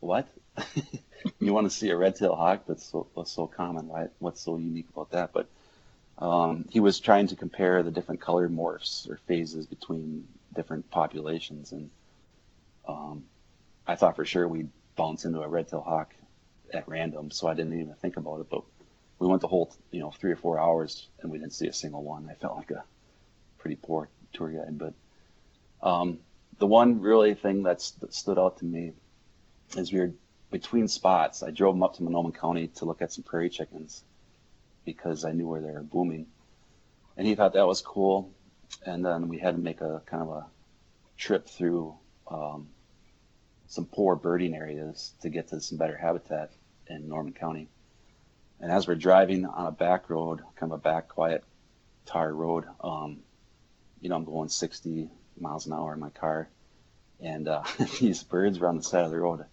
[0.00, 0.26] what?
[1.38, 2.64] you want to see a red-tailed hawk?
[2.66, 3.88] That's so that's so common.
[3.88, 4.08] Why?
[4.18, 5.32] What's so unique about that?
[5.32, 5.48] But
[6.18, 11.72] um, he was trying to compare the different color morphs or phases between different populations,
[11.72, 11.90] and
[12.86, 13.24] um,
[13.86, 16.14] I thought for sure we'd bounce into a red-tailed hawk
[16.72, 18.50] at random, so I didn't even think about it.
[18.50, 18.62] But
[19.18, 21.72] we went the whole you know three or four hours and we didn't see a
[21.72, 22.28] single one.
[22.30, 22.84] I felt like a
[23.58, 24.94] pretty poor tour guide, but
[25.82, 26.18] um,
[26.58, 28.92] the one really thing that stood out to me
[29.76, 30.12] is we were
[30.50, 34.04] between spots, I drove them up to Mahnomen County to look at some prairie chickens
[34.84, 36.26] because I knew where they were booming.
[37.16, 38.32] And he thought that was cool.
[38.84, 40.46] And then we had to make a kind of a
[41.16, 41.94] trip through
[42.28, 42.68] um,
[43.66, 46.52] some poor birding areas to get to some better habitat
[46.88, 47.68] in Norman County.
[48.60, 51.44] And as we're driving on a back road, kind of a back quiet
[52.06, 53.20] tar road, um,
[54.00, 56.48] you know, I'm going 60 miles an hour in my car,
[57.20, 57.62] and uh,
[58.00, 59.44] these birds were on the side of the road.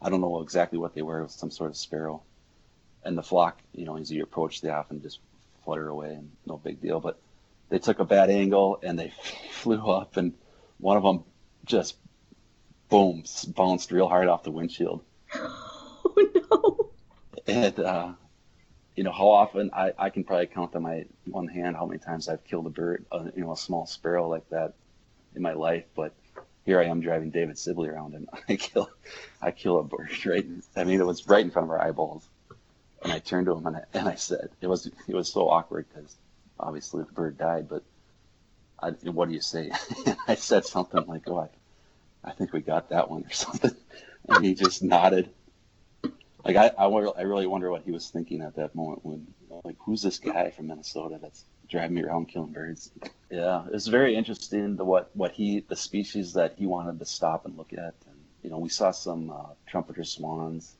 [0.00, 1.20] I don't know exactly what they were.
[1.20, 2.22] It was some sort of sparrow.
[3.06, 5.20] And the flock, you know, as you approach, they often just
[5.64, 7.00] flutter away and no big deal.
[7.00, 7.18] But
[7.68, 9.12] they took a bad angle and they
[9.52, 10.34] flew up, and
[10.78, 11.24] one of them
[11.64, 11.96] just
[12.88, 15.02] boom bounced real hard off the windshield.
[16.18, 16.92] Oh
[17.46, 17.52] no!
[17.52, 18.12] And uh,
[18.94, 21.98] you know how often I, I can probably count on my one hand how many
[21.98, 24.74] times I've killed a bird, uh, you know, a small sparrow like that
[25.34, 25.84] in my life.
[25.94, 26.14] But
[26.64, 28.88] here I am driving David Sibley around, and I kill,
[29.42, 30.46] I kill a bird right.
[30.74, 32.26] I mean, it was right in front of our eyeballs,
[33.06, 35.48] and I turned to him and I, and I said, it was it was so
[35.48, 36.16] awkward because
[36.58, 37.84] obviously the bird died, but
[38.80, 39.70] I, what do you say?
[40.28, 41.48] I said something like, "Oh, I,
[42.28, 43.76] I think we got that one" or something,
[44.28, 45.30] and he just nodded.
[46.44, 49.26] Like I, I, I really wonder what he was thinking at that moment when,
[49.64, 52.90] like, who's this guy from Minnesota that's driving me around killing birds?
[53.30, 57.04] Yeah, it was very interesting the what what he the species that he wanted to
[57.04, 60.74] stop and look at, and you know, we saw some uh, trumpeter swans,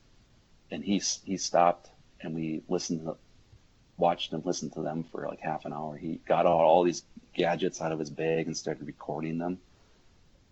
[0.71, 1.89] and he he stopped
[2.21, 3.17] and we listened to
[3.97, 5.97] watched and listened to them for like half an hour.
[5.97, 7.03] He got all, all these
[7.33, 9.59] gadgets out of his bag and started recording them.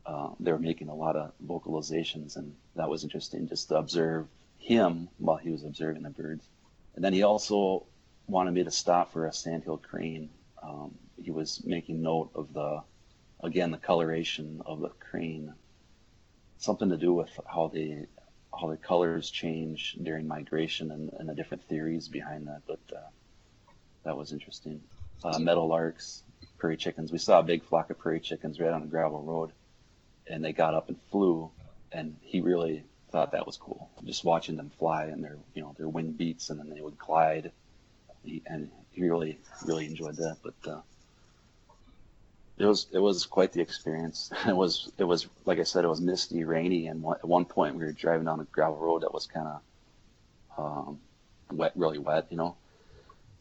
[0.05, 4.27] Uh, they were making a lot of vocalizations, and that was interesting just to observe
[4.57, 6.45] him while he was observing the birds.
[6.95, 7.85] And then he also
[8.27, 10.29] wanted me to stop for a sandhill crane.
[10.61, 12.81] Um, he was making note of the,
[13.43, 15.53] again, the coloration of the crane,
[16.57, 18.07] something to do with how the
[18.59, 22.61] how the colors change during migration and, and the different theories behind that.
[22.67, 23.09] But uh,
[24.03, 24.81] that was interesting.
[25.23, 26.21] Uh, meadowlarks,
[26.57, 27.11] prairie chickens.
[27.11, 29.51] We saw a big flock of prairie chickens right on a gravel road,
[30.27, 31.51] and they got up and flew.
[31.91, 33.89] And he really thought that was cool.
[34.03, 36.97] Just watching them fly and their you know their wing beats and then they would
[36.97, 37.51] glide,
[38.23, 40.37] he, and he really really enjoyed that.
[40.43, 40.81] But uh,
[42.57, 44.31] it was it was quite the experience.
[44.47, 47.75] It was it was like I said, it was misty, rainy, and at one point
[47.75, 49.61] we were driving down a gravel road that was kind of
[50.57, 50.99] um,
[51.51, 52.55] wet, really wet, you know.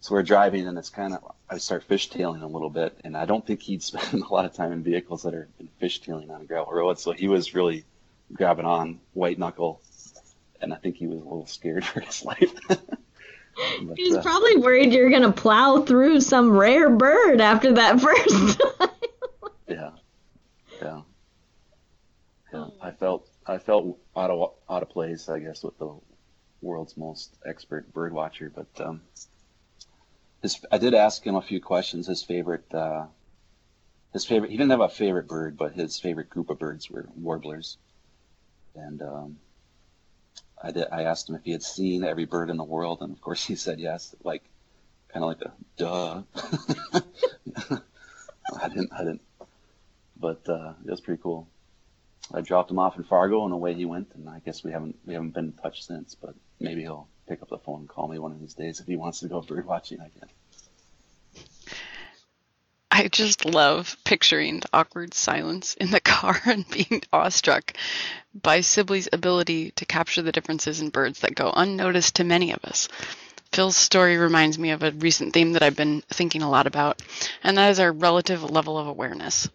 [0.00, 3.24] So we're driving, and it's kind of I start fishtailing a little bit, and I
[3.24, 5.48] don't think he'd spend a lot of time in vehicles that are
[5.80, 6.98] fishtailing on a gravel road.
[6.98, 7.84] So he was really
[8.32, 9.80] grabbing on white knuckle,
[10.60, 12.52] and I think he was a little scared for his life.
[12.68, 18.60] but, He's uh, probably worried you're gonna plow through some rare bird after that first
[20.80, 21.00] yeah,
[22.52, 22.66] yeah.
[22.80, 25.94] I felt I felt out of out of place, I guess, with the
[26.62, 28.52] world's most expert bird watcher.
[28.54, 29.02] But um,
[30.42, 32.06] his, I did ask him a few questions.
[32.06, 33.06] His favorite, uh,
[34.12, 34.50] his favorite.
[34.50, 37.78] He didn't have a favorite bird, but his favorite group of birds were warblers
[38.74, 39.36] and um,
[40.62, 43.12] I did, I asked him if he had seen every bird in the world, and
[43.12, 44.42] of course he said yes, like
[45.08, 46.22] kind of like a duh.
[48.60, 49.22] I didn't, I didn't,
[50.24, 51.46] but uh, it was pretty cool.
[52.32, 54.08] I dropped him off in Fargo, and away he went.
[54.14, 57.42] And I guess we haven't we haven't been in touch since, but maybe he'll pick
[57.42, 59.42] up the phone and call me one of these days if he wants to go
[59.48, 60.30] bird watching again.
[62.90, 67.74] I just love picturing the awkward silence in the car and being awestruck
[68.32, 72.64] by Sibley's ability to capture the differences in birds that go unnoticed to many of
[72.64, 72.88] us.
[73.52, 77.02] Phil's story reminds me of a recent theme that I've been thinking a lot about,
[77.42, 79.50] and that is our relative level of awareness.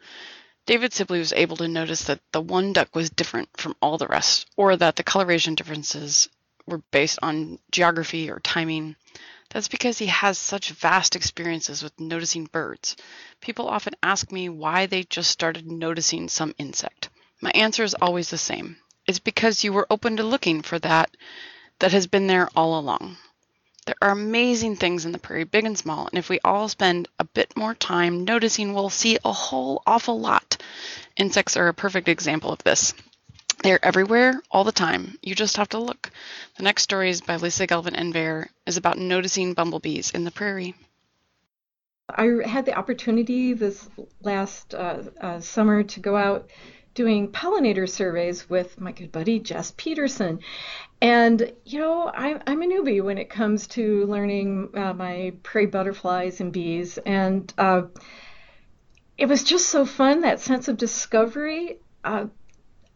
[0.69, 4.05] David Sibley was able to notice that the one duck was different from all the
[4.05, 6.29] rest, or that the coloration differences
[6.67, 8.95] were based on geography or timing.
[9.49, 12.95] That's because he has such vast experiences with noticing birds.
[13.41, 17.09] People often ask me why they just started noticing some insect.
[17.41, 18.77] My answer is always the same.
[19.07, 21.09] It's because you were open to looking for that
[21.79, 23.17] that has been there all along.
[23.89, 27.07] There are amazing things in the prairie, big and small, and if we all spend
[27.17, 30.61] a bit more time noticing, we'll see a whole awful lot.
[31.17, 32.93] Insects are a perfect example of this.
[33.63, 35.17] They're everywhere all the time.
[35.23, 36.11] You just have to look.
[36.57, 40.75] The next story is by Lisa Gelvin-Innvaer is about noticing bumblebees in the prairie.
[42.09, 43.89] I had the opportunity this
[44.21, 46.47] last uh, uh, summer to go out
[46.93, 50.39] doing pollinator surveys with my good buddy Jess Peterson.
[51.01, 55.67] And, you know, I, I'm a newbie when it comes to learning uh, my prairie
[55.67, 56.97] butterflies and bees.
[56.99, 57.83] And uh,
[59.17, 61.79] it was just so fun, that sense of discovery.
[62.03, 62.27] Uh,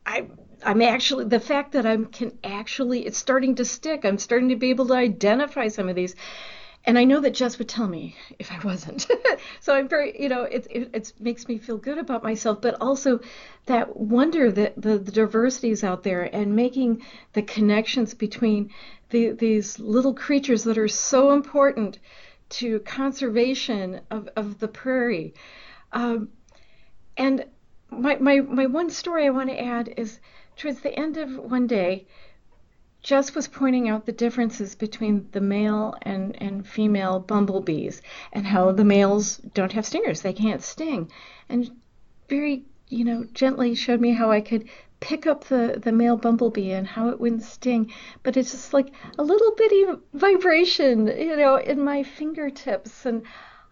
[0.06, 0.28] I
[0.66, 4.06] I'm actually the fact that I can actually it's starting to stick.
[4.06, 6.16] I'm starting to be able to identify some of these.
[6.86, 9.08] And I know that Jess would tell me if I wasn't.
[9.62, 12.76] so I'm very, you know, it, it it makes me feel good about myself, but
[12.82, 13.22] also
[13.68, 17.02] that wonder that the, the diversities out there and making
[17.34, 18.70] the connections between
[19.12, 22.00] the, these little creatures that are so important
[22.50, 25.34] to conservation of, of the prairie.
[25.94, 26.30] Um,
[27.16, 27.46] and
[27.90, 30.20] my, my, my one story I want to add is
[30.58, 32.08] towards the end of one day,
[33.04, 38.02] Jess was pointing out the differences between the male and, and female bumblebees
[38.32, 40.22] and how the males don't have stingers.
[40.22, 41.12] They can't sting.
[41.50, 41.70] And
[42.30, 44.70] very, you know, gently showed me how I could
[45.02, 47.92] pick up the, the male bumblebee and how it wouldn't sting.
[48.24, 53.06] But it's just like a little bitty vibration, you know, in my fingertips.
[53.06, 53.24] And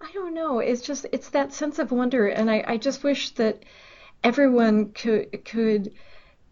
[0.02, 2.28] I don't know, it's just, it's that sense of wonder.
[2.28, 3.64] And I, I just wish that
[4.26, 5.94] everyone could, could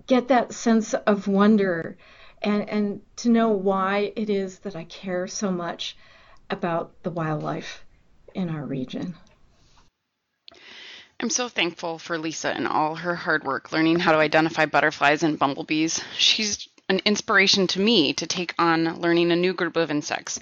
[0.07, 1.97] get that sense of wonder
[2.41, 5.97] and, and to know why it is that I care so much
[6.49, 7.83] about the wildlife
[8.33, 9.15] in our region.
[11.21, 15.21] I'm so thankful for Lisa and all her hard work learning how to identify butterflies
[15.21, 16.01] and bumblebees.
[16.17, 20.39] She's an inspiration to me to take on learning a new group of insects.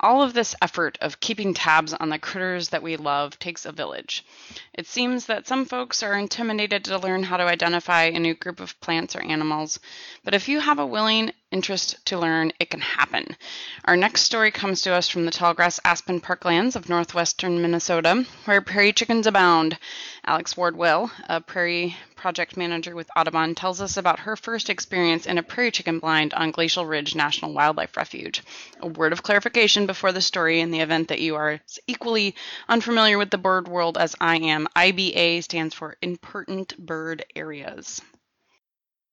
[0.00, 3.72] All of this effort of keeping tabs on the critters that we love takes a
[3.72, 4.24] village.
[4.72, 8.60] It seems that some folks are intimidated to learn how to identify a new group
[8.60, 9.78] of plants or animals,
[10.24, 13.36] but if you have a willing interest to learn, it can happen.
[13.84, 18.60] Our next story comes to us from the tallgrass aspen parklands of northwestern Minnesota, where
[18.60, 19.78] prairie chickens abound.
[20.24, 25.38] Alex Wardwell, a prairie project manager with Audubon, tells us about her first experience in
[25.38, 28.42] a prairie chicken blind on Glacial Ridge National Wildlife Refuge.
[28.80, 32.34] A word of clarification before the story in the event that you are equally
[32.68, 34.68] unfamiliar with the bird world as I am.
[34.76, 38.02] IBA stands for Important Bird Areas.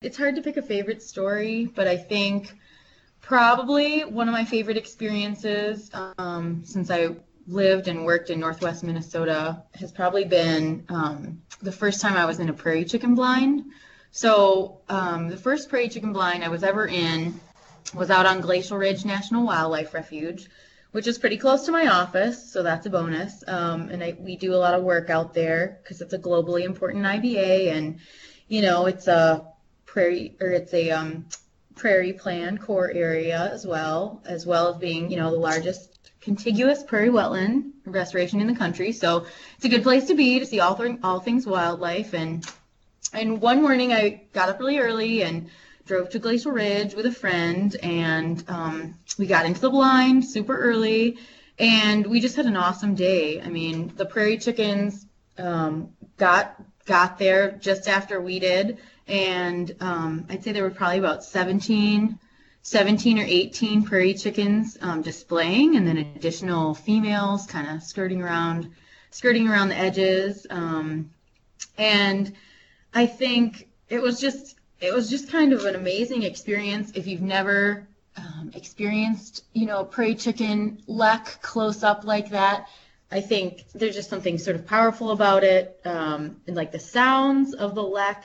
[0.00, 2.56] It's hard to pick a favorite story, but I think
[3.20, 7.16] probably one of my favorite experiences um, since I
[7.48, 12.38] lived and worked in Northwest Minnesota has probably been um, the first time I was
[12.38, 13.64] in a prairie chicken blind.
[14.12, 17.40] So um, the first prairie chicken blind I was ever in
[17.92, 20.48] was out on Glacial Ridge National Wildlife Refuge,
[20.92, 23.42] which is pretty close to my office, so that's a bonus.
[23.48, 26.62] Um, and I, we do a lot of work out there because it's a globally
[26.62, 27.98] important IBA, and
[28.46, 29.44] you know it's a
[29.88, 31.24] prairie or it's a um,
[31.74, 36.82] prairie plan core area as well, as well as being you know the largest contiguous
[36.82, 38.92] prairie wetland restoration in the country.
[38.92, 39.26] So
[39.56, 42.12] it's a good place to be to see all, th- all things wildlife.
[42.12, 42.46] And
[43.12, 45.48] and one morning I got up really early and
[45.86, 50.54] drove to Glacial Ridge with a friend, and um, we got into the blind super
[50.54, 51.16] early,
[51.58, 53.40] and we just had an awesome day.
[53.40, 55.06] I mean, the prairie chickens
[55.38, 58.78] um, got got there just after we did,
[59.08, 62.18] and um, I'd say there were probably about 17,
[62.62, 68.70] 17 or 18 prairie chickens um, displaying, and then additional females kind of skirting around,
[69.10, 70.46] skirting around the edges.
[70.50, 71.10] Um,
[71.78, 72.34] and
[72.92, 77.22] I think it was just it was just kind of an amazing experience if you've
[77.22, 82.68] never um, experienced you know prairie chicken lek close up like that.
[83.10, 87.54] I think there's just something sort of powerful about it, um, and like the sounds
[87.54, 88.24] of the lek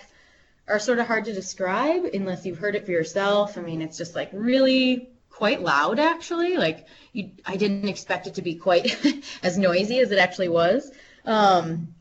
[0.68, 3.57] are sort of hard to describe unless you've heard it for yourself.
[3.57, 6.57] I mean, it's just like really quite loud actually.
[6.57, 8.95] Like you, I didn't expect it to be quite
[9.43, 10.91] as noisy as it actually was.
[11.26, 11.93] Um,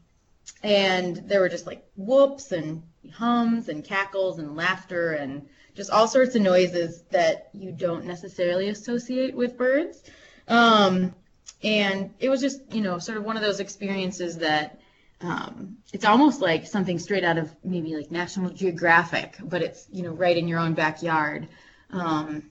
[0.62, 2.82] and there were just like whoops and
[3.12, 8.68] hums and cackles and laughter and just all sorts of noises that you don't necessarily
[8.68, 10.02] associate with birds.
[10.46, 11.14] Um,
[11.62, 14.78] and it was just, you know, sort of one of those experiences that
[15.23, 20.03] um, it's almost like something straight out of maybe like National Geographic, but it's you
[20.03, 21.49] know right in your own backyard.
[21.91, 22.51] Um,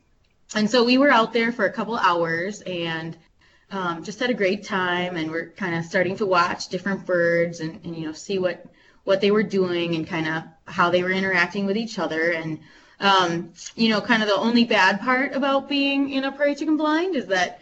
[0.56, 3.18] and so we were out there for a couple hours and
[3.72, 7.62] um, just had a great time, and we're kind of starting to watch different birds
[7.62, 8.66] and, and you know see what
[9.04, 12.60] what they were doing and kind of how they were interacting with each other and
[13.00, 16.78] um, you know kind of the only bad part about being in a prairie chicken
[16.78, 17.61] blind is that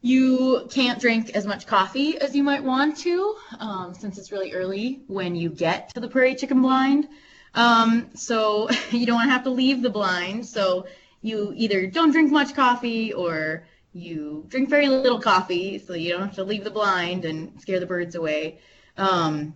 [0.00, 4.52] you can't drink as much coffee as you might want to, um, since it's really
[4.52, 7.08] early when you get to the prairie chicken blind.
[7.54, 10.46] Um, so you don't want to have to leave the blind.
[10.46, 10.86] So
[11.20, 16.22] you either don't drink much coffee or you drink very little coffee, so you don't
[16.22, 18.60] have to leave the blind and scare the birds away.
[18.96, 19.54] Um,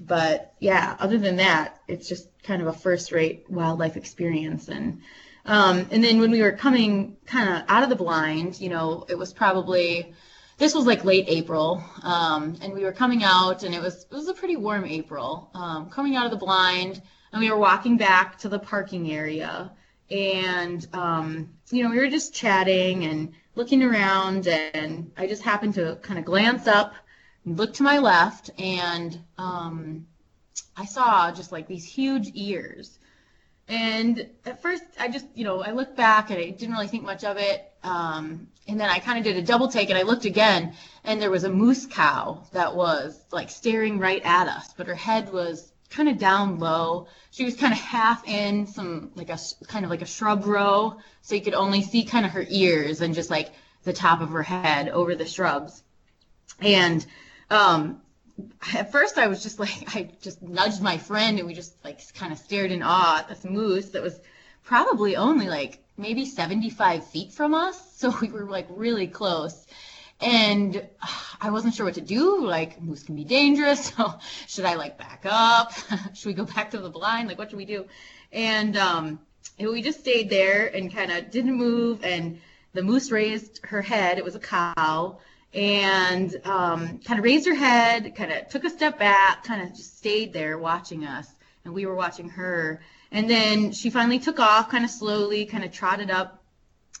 [0.00, 5.02] but yeah, other than that, it's just kind of a first-rate wildlife experience and
[5.46, 9.04] um, and then when we were coming kind of out of the blind, you know,
[9.08, 10.14] it was probably
[10.56, 14.14] this was like late April, um, and we were coming out, and it was it
[14.14, 15.50] was a pretty warm April.
[15.54, 19.72] Um, coming out of the blind, and we were walking back to the parking area,
[20.10, 25.74] and um, you know we were just chatting and looking around, and I just happened
[25.74, 26.94] to kind of glance up,
[27.44, 30.06] look to my left, and um,
[30.76, 32.98] I saw just like these huge ears.
[33.68, 37.04] And at first, I just, you know, I looked back and I didn't really think
[37.04, 37.72] much of it.
[37.82, 41.20] Um, and then I kind of did a double take and I looked again, and
[41.20, 45.32] there was a moose cow that was like staring right at us, but her head
[45.32, 47.06] was kind of down low.
[47.30, 49.38] She was kind of half in some like a
[49.68, 53.00] kind of like a shrub row, so you could only see kind of her ears
[53.00, 53.52] and just like
[53.84, 55.82] the top of her head over the shrubs.
[56.60, 57.04] And
[57.50, 58.00] um,
[58.74, 62.00] at first I was just like I just nudged my friend and we just like
[62.14, 64.20] kind of stared in awe at this moose that was
[64.64, 67.80] probably only like maybe 75 feet from us.
[68.04, 69.66] So we were like really close.
[70.20, 70.86] And
[71.40, 72.44] I wasn't sure what to do.
[72.44, 73.90] Like, moose can be dangerous.
[73.96, 74.14] So,
[74.46, 75.72] should I like back up?
[76.14, 77.28] should we go back to the blind?
[77.28, 77.86] Like, what should we do?
[78.30, 79.20] And um,
[79.58, 82.04] we just stayed there and kind of didn't move.
[82.04, 82.40] And
[82.74, 84.18] the moose raised her head.
[84.18, 85.18] It was a cow.
[85.54, 89.76] And um, kind of raised her head, kind of took a step back, kind of
[89.76, 91.28] just stayed there watching us.
[91.64, 92.82] And we were watching her.
[93.12, 96.44] And then she finally took off, kind of slowly, kind of trotted up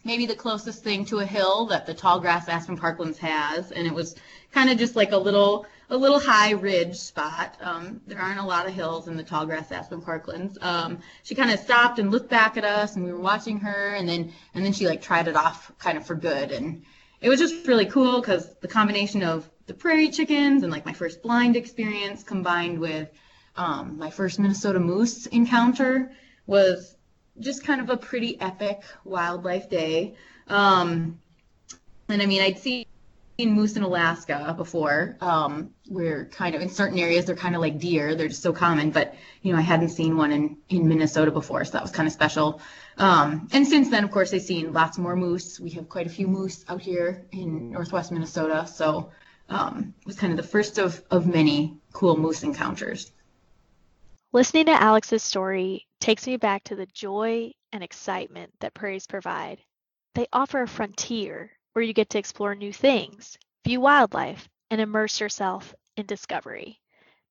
[0.04, 3.86] maybe the closest thing to a hill that the tall grass aspen parklands has and
[3.86, 4.14] it was
[4.52, 8.44] kind of just like a little a little high ridge spot um, there aren't a
[8.44, 12.10] lot of hills in the tall grass aspen parklands um, she kind of stopped and
[12.10, 15.02] looked back at us and we were watching her and then and then she like
[15.02, 16.84] trotted off kind of for good and
[17.24, 20.92] it was just really cool because the combination of the prairie chickens and like my
[20.92, 23.08] first blind experience combined with
[23.56, 26.12] um, my first minnesota moose encounter
[26.46, 26.96] was
[27.40, 30.14] just kind of a pretty epic wildlife day.
[30.48, 31.18] Um,
[32.10, 32.58] and I mean, I'd
[33.38, 35.16] seen moose in Alaska before.
[35.20, 38.14] Um, we're kind of in certain areas, they're kind of like deer.
[38.14, 38.90] They're just so common.
[38.90, 42.06] But, you know, I hadn't seen one in, in Minnesota before, so that was kind
[42.06, 42.60] of special.
[42.96, 45.58] Um, and since then, of course, I've seen lots more moose.
[45.58, 48.66] We have quite a few moose out here in northwest Minnesota.
[48.66, 49.10] So
[49.48, 53.10] um, it was kind of the first of, of many cool moose encounters.
[54.32, 59.58] Listening to Alex's story takes me back to the joy and excitement that prairies provide.
[60.14, 65.20] They offer a frontier where you get to explore new things, view wildlife, and immerse
[65.20, 66.80] yourself in discovery.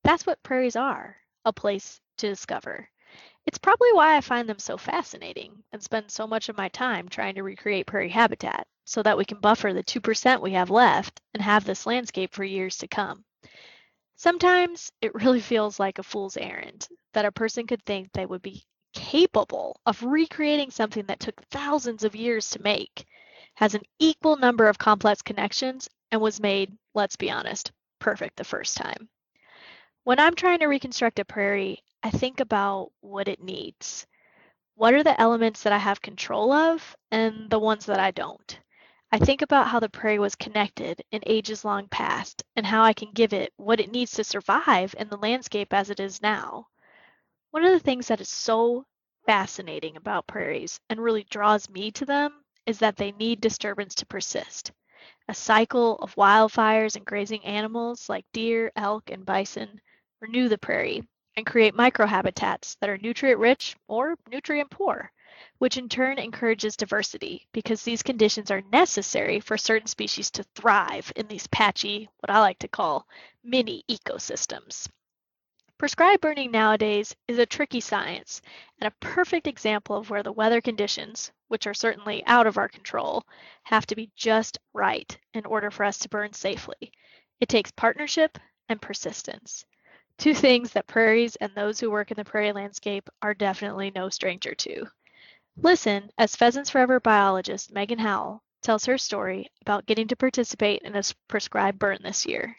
[0.04, 2.90] That's what prairies are a place to discover.
[3.46, 7.08] It's probably why I find them so fascinating and spend so much of my time
[7.10, 11.22] trying to recreate prairie habitat so that we can buffer the 2% we have left
[11.34, 13.24] and have this landscape for years to come.
[14.16, 18.42] Sometimes it really feels like a fool's errand that a person could think they would
[18.42, 18.64] be
[18.94, 23.06] capable of recreating something that took thousands of years to make,
[23.56, 28.44] has an equal number of complex connections, and was made, let's be honest, perfect the
[28.44, 29.10] first time.
[30.04, 34.06] When I'm trying to reconstruct a prairie, I think about what it needs.
[34.76, 38.60] What are the elements that I have control of and the ones that I don't?
[39.12, 42.94] I think about how the prairie was connected in ages long past and how I
[42.94, 46.68] can give it what it needs to survive in the landscape as it is now.
[47.52, 48.86] One of the things that is so
[49.26, 54.06] fascinating about prairies and really draws me to them is that they need disturbance to
[54.06, 54.72] persist.
[55.28, 59.82] A cycle of wildfires and grazing animals like deer, elk, and bison
[60.20, 61.04] renew the prairie
[61.36, 65.12] and create microhabitats that are nutrient rich or nutrient poor
[65.58, 71.12] which in turn encourages diversity because these conditions are necessary for certain species to thrive
[71.16, 73.08] in these patchy, what I like to call
[73.44, 74.88] mini ecosystems.
[75.84, 78.42] Prescribed burning nowadays is a tricky science
[78.80, 82.70] and a perfect example of where the weather conditions, which are certainly out of our
[82.70, 83.26] control,
[83.64, 86.94] have to be just right in order for us to burn safely.
[87.42, 88.38] It takes partnership
[88.70, 89.66] and persistence.
[90.18, 94.08] Two things that prairies and those who work in the prairie landscape are definitely no
[94.08, 94.86] stranger to.
[95.58, 100.96] Listen as Pheasants Forever biologist Megan Howell tells her story about getting to participate in
[100.96, 102.56] a prescribed burn this year.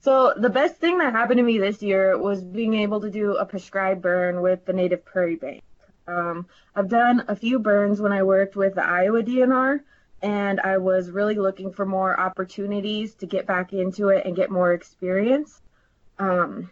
[0.00, 3.36] So the best thing that happened to me this year was being able to do
[3.36, 5.62] a prescribed burn with the Native Prairie Bank.
[6.06, 9.80] Um, I've done a few burns when I worked with the Iowa DNR,
[10.22, 14.50] and I was really looking for more opportunities to get back into it and get
[14.50, 15.60] more experience.
[16.18, 16.70] Um,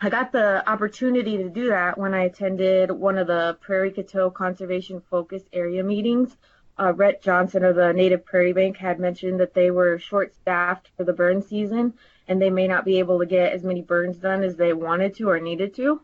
[0.00, 4.30] I got the opportunity to do that when I attended one of the Prairie Coteau
[4.30, 6.36] Conservation Focus Area meetings.
[6.78, 10.90] Uh, Rhett Johnson of the Native Prairie Bank had mentioned that they were short staffed
[10.96, 11.94] for the burn season
[12.28, 15.14] and they may not be able to get as many burns done as they wanted
[15.16, 16.00] to or needed to.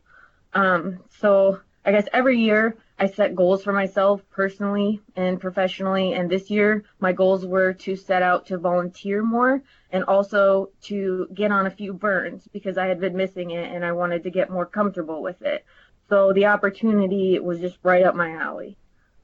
[0.55, 6.13] Um, so I guess every year I set goals for myself personally and professionally.
[6.13, 11.27] And this year, my goals were to set out to volunteer more and also to
[11.35, 14.31] get on a few burns because I had been missing it and I wanted to
[14.31, 15.65] get more comfortable with it.
[16.09, 18.77] So the opportunity was just right up my alley.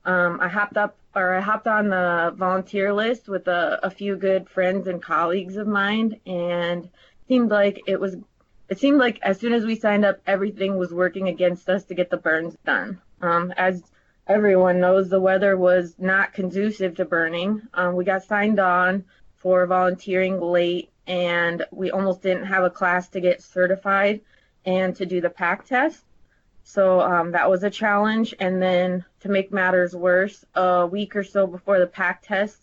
[0.09, 4.17] Um, I hopped up or I hopped on the volunteer list with a, a few
[4.17, 6.89] good friends and colleagues of mine and
[7.29, 8.17] seemed like it was
[8.71, 11.95] it seemed like as soon as we signed up, everything was working against us to
[11.95, 13.03] get the burns done.
[13.21, 13.83] Um, as
[14.27, 17.63] everyone knows, the weather was not conducive to burning.
[17.75, 19.05] Um, we got signed on
[19.37, 24.23] for volunteering late, and we almost didn't have a class to get certified
[24.65, 26.03] and to do the pack test.
[26.69, 28.35] So um, that was a challenge.
[28.39, 32.59] And then to make matters worse, a week or so before the pack test,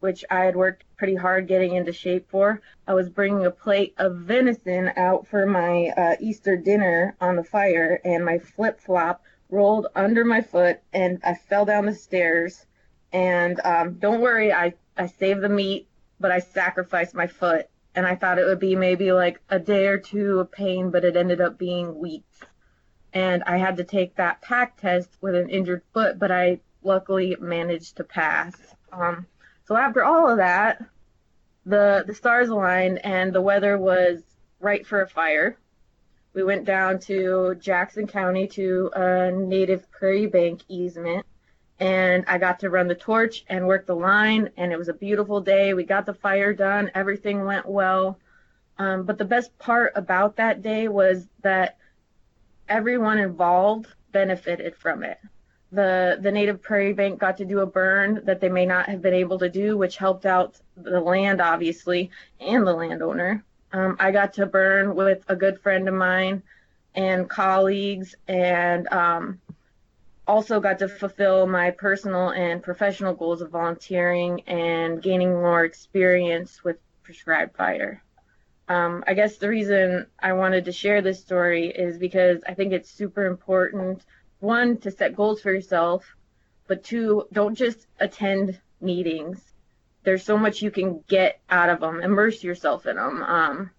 [0.00, 2.60] which I had worked pretty hard getting into shape for.
[2.86, 7.42] I was bringing a plate of venison out for my uh, Easter dinner on the
[7.42, 12.66] fire, and my flip flop rolled under my foot, and I fell down the stairs.
[13.14, 15.88] And um, don't worry, I, I saved the meat,
[16.20, 17.66] but I sacrificed my foot.
[17.94, 21.06] And I thought it would be maybe like a day or two of pain, but
[21.06, 22.44] it ended up being weeks.
[23.12, 27.36] And I had to take that pack test with an injured foot, but I luckily
[27.40, 28.54] managed to pass.
[28.92, 29.26] Um,
[29.64, 30.84] so after all of that,
[31.66, 34.22] the the stars aligned and the weather was
[34.60, 35.58] right for a fire.
[36.32, 41.26] We went down to Jackson County to a native prairie bank easement
[41.80, 44.94] and I got to run the torch and work the line and it was a
[44.94, 45.74] beautiful day.
[45.74, 48.18] We got the fire done, everything went well.
[48.78, 51.77] Um, but the best part about that day was that
[52.68, 55.18] everyone involved benefited from it.
[55.70, 59.02] The the native prairie bank got to do a burn that they may not have
[59.02, 62.10] been able to do which helped out the land obviously
[62.40, 63.44] and the landowner.
[63.70, 66.42] Um, i got to burn with a good friend of mine
[66.94, 69.40] and colleagues and um,
[70.26, 76.64] also got to fulfill my personal and professional goals of volunteering and gaining more experience
[76.64, 78.02] with prescribed fire
[78.68, 82.72] um, i guess the reason i wanted to share this story is because i think
[82.72, 84.04] it's super important
[84.40, 86.16] one to set goals for yourself,
[86.66, 89.42] but two, don't just attend meetings.
[90.04, 92.00] There's so much you can get out of them.
[92.00, 93.22] Immerse yourself in them.
[93.22, 93.70] Um,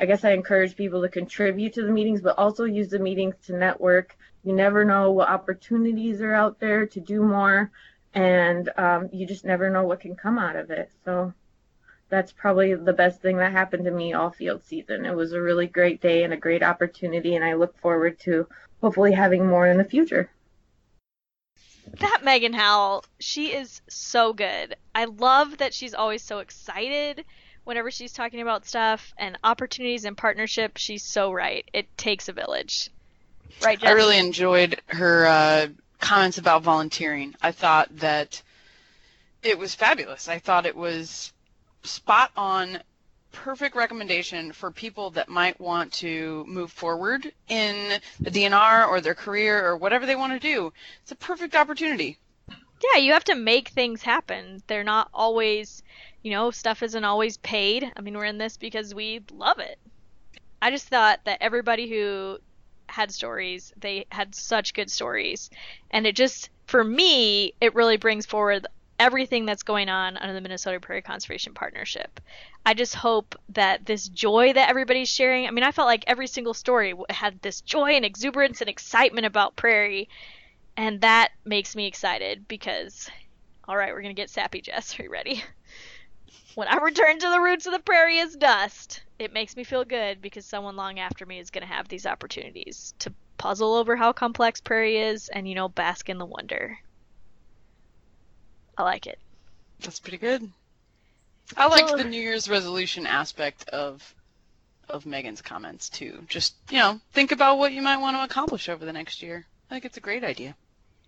[0.00, 3.34] I guess I encourage people to contribute to the meetings, but also use the meetings
[3.46, 4.16] to network.
[4.44, 7.70] You never know what opportunities are out there to do more,
[8.14, 10.90] and um, you just never know what can come out of it.
[11.04, 11.34] So
[12.08, 15.04] that's probably the best thing that happened to me all field season.
[15.04, 18.46] It was a really great day and a great opportunity, and I look forward to
[18.80, 20.30] hopefully having more in the future.
[22.00, 24.76] That Megan Howell, she is so good.
[24.94, 27.24] I love that she's always so excited
[27.64, 30.76] whenever she's talking about stuff and opportunities and partnership.
[30.76, 31.68] She's so right.
[31.72, 32.90] It takes a village.
[33.62, 33.88] Right, Jess?
[33.88, 35.66] I really enjoyed her uh,
[36.00, 37.34] comments about volunteering.
[37.42, 38.42] I thought that
[39.42, 40.28] it was fabulous.
[40.28, 41.32] I thought it was
[41.82, 42.80] spot on
[43.32, 49.14] perfect recommendation for people that might want to move forward in the DNR or their
[49.14, 50.72] career or whatever they want to do.
[51.02, 52.18] It's a perfect opportunity.
[52.92, 54.62] Yeah, you have to make things happen.
[54.66, 55.82] They're not always,
[56.22, 57.90] you know, stuff isn't always paid.
[57.96, 59.78] I mean, we're in this because we love it.
[60.62, 62.38] I just thought that everybody who
[62.86, 65.50] had stories, they had such good stories.
[65.90, 68.66] And it just, for me, it really brings forward
[68.98, 72.20] everything that's going on under the Minnesota Prairie Conservation Partnership.
[72.66, 76.26] I just hope that this joy that everybody's sharing, I mean, I felt like every
[76.26, 80.08] single story had this joy and exuberance and excitement about prairie,
[80.76, 83.08] and that makes me excited because,
[83.66, 84.94] all right, we're going to get sappy, Jess.
[85.00, 85.42] Are you ready?
[86.54, 89.84] When I return to the roots of the prairie as dust, it makes me feel
[89.84, 93.94] good because someone long after me is going to have these opportunities to puzzle over
[93.94, 96.78] how complex prairie is and, you know, bask in the wonder.
[98.78, 99.18] I like it.
[99.80, 100.50] That's pretty good.
[101.56, 104.14] I liked the New Year's resolution aspect of
[104.88, 106.24] of Megan's comments too.
[106.28, 109.44] Just, you know, think about what you might want to accomplish over the next year.
[109.68, 110.54] I think it's a great idea.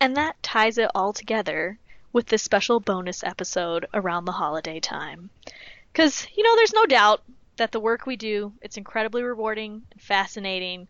[0.01, 1.79] And that ties it all together
[2.13, 5.31] with this special bonus episode around the holiday time.
[5.95, 7.23] Cuz, you know, there's no doubt
[7.57, 10.89] that the work we do, it's incredibly rewarding and fascinating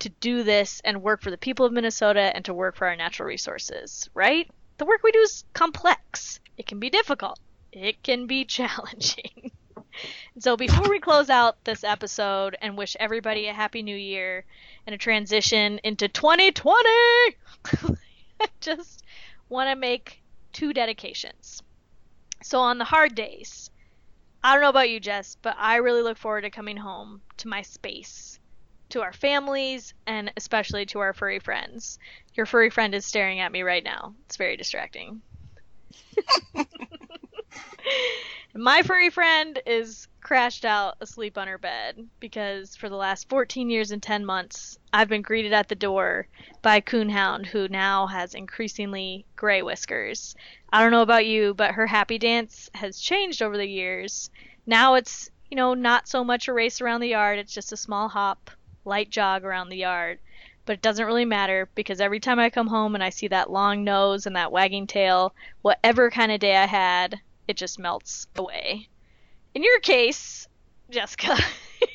[0.00, 2.96] to do this and work for the people of Minnesota and to work for our
[2.96, 4.50] natural resources, right?
[4.80, 6.40] The work we do is complex.
[6.56, 7.38] It can be difficult.
[7.70, 9.52] It can be challenging.
[10.38, 14.46] so before we close out this episode and wish everybody a happy new year
[14.86, 16.88] and a transition into 2020,
[18.40, 19.04] I just
[19.50, 20.22] want to make
[20.54, 21.62] two dedications.
[22.42, 23.68] So on the hard days,
[24.42, 27.48] I don't know about you, Jess, but I really look forward to coming home to
[27.48, 28.40] my space
[28.90, 31.98] to our families, and especially to our furry friends.
[32.40, 34.14] Your furry friend is staring at me right now.
[34.24, 35.20] It's very distracting.
[38.54, 43.68] My furry friend is crashed out asleep on her bed because for the last 14
[43.68, 46.28] years and 10 months, I've been greeted at the door
[46.62, 50.34] by a coonhound who now has increasingly gray whiskers.
[50.72, 54.30] I don't know about you, but her happy dance has changed over the years.
[54.64, 57.76] Now it's, you know, not so much a race around the yard, it's just a
[57.76, 58.50] small hop,
[58.86, 60.20] light jog around the yard.
[60.66, 63.50] But it doesn't really matter because every time I come home and I see that
[63.50, 68.26] long nose and that wagging tail, whatever kind of day I had, it just melts
[68.36, 68.88] away.
[69.54, 70.46] In your case,
[70.90, 71.36] Jessica,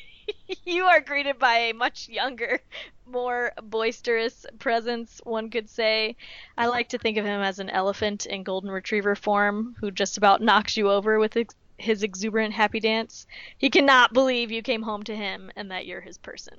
[0.64, 2.60] you are greeted by a much younger,
[3.06, 6.16] more boisterous presence, one could say.
[6.58, 10.18] I like to think of him as an elephant in golden retriever form who just
[10.18, 13.26] about knocks you over with ex- his exuberant happy dance.
[13.56, 16.58] He cannot believe you came home to him and that you're his person.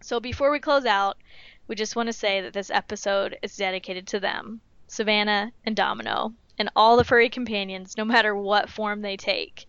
[0.00, 1.16] So before we close out,
[1.68, 6.32] we just want to say that this episode is dedicated to them, Savannah and Domino,
[6.58, 9.66] and all the furry companions, no matter what form they take.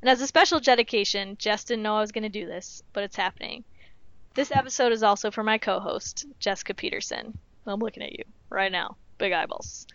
[0.00, 3.04] And as a special dedication, Jess didn't know I was going to do this, but
[3.04, 3.64] it's happening.
[4.34, 7.36] This episode is also for my co host, Jessica Peterson.
[7.66, 8.96] I'm looking at you right now.
[9.18, 9.86] Big eyeballs.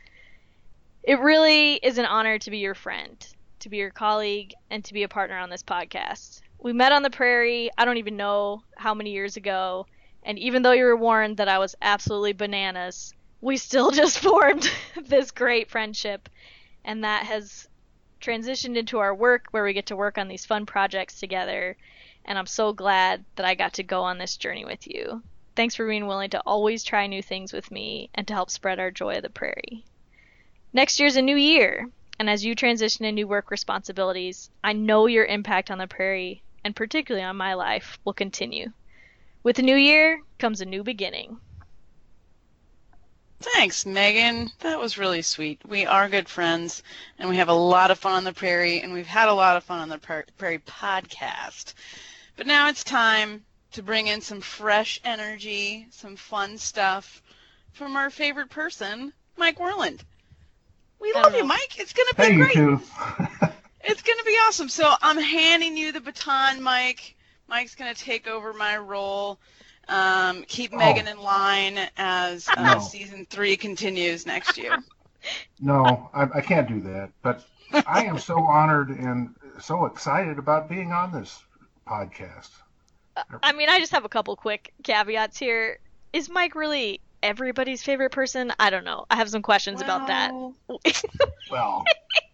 [1.03, 3.25] It really is an honor to be your friend,
[3.59, 6.41] to be your colleague, and to be a partner on this podcast.
[6.59, 9.85] We met on the prairie, I don't even know how many years ago,
[10.23, 14.69] and even though you were warned that I was absolutely bananas, we still just formed
[15.05, 16.27] this great friendship,
[16.83, 17.67] and that has
[18.19, 21.77] transitioned into our work where we get to work on these fun projects together.
[22.25, 25.23] And I'm so glad that I got to go on this journey with you.
[25.55, 28.79] Thanks for being willing to always try new things with me and to help spread
[28.79, 29.85] our joy of the prairie.
[30.73, 31.89] Next year's a new year,
[32.19, 36.41] and as you transition to new work responsibilities, I know your impact on the prairie,
[36.67, 38.73] and particularly on my life, will continue.
[39.41, 41.37] With a new year comes a new beginning.
[43.39, 44.51] Thanks, Megan.
[44.59, 45.61] That was really sweet.
[45.65, 46.83] We are good friends,
[47.17, 49.55] and we have a lot of fun on the prairie, and we've had a lot
[49.55, 51.73] of fun on the Prairie podcast.
[52.35, 57.21] But now it's time to bring in some fresh energy, some fun stuff
[57.71, 60.01] from our favorite person, Mike Worland.
[60.99, 61.79] We love you, Mike.
[61.79, 62.55] It's going to be hey, great.
[62.55, 63.27] You too.
[63.83, 64.69] it's going to be awesome.
[64.69, 67.15] So I'm handing you the baton, Mike.
[67.47, 69.39] Mike's going to take over my role.
[69.87, 70.77] Um, keep Oh.
[70.77, 72.79] Megan in line as uh, No.
[72.79, 74.77] season three continues next year.
[75.59, 77.09] No, I, I can't do that.
[77.21, 77.43] But
[77.85, 81.37] I am so honored and so excited about being on this
[81.85, 82.49] podcast.
[83.43, 85.79] I mean, I just have a couple quick caveats here.
[86.13, 88.53] Is Mike really everybody's favorite person?
[88.59, 89.05] I don't know.
[89.09, 90.31] I have some questions about that.
[91.51, 91.83] Well,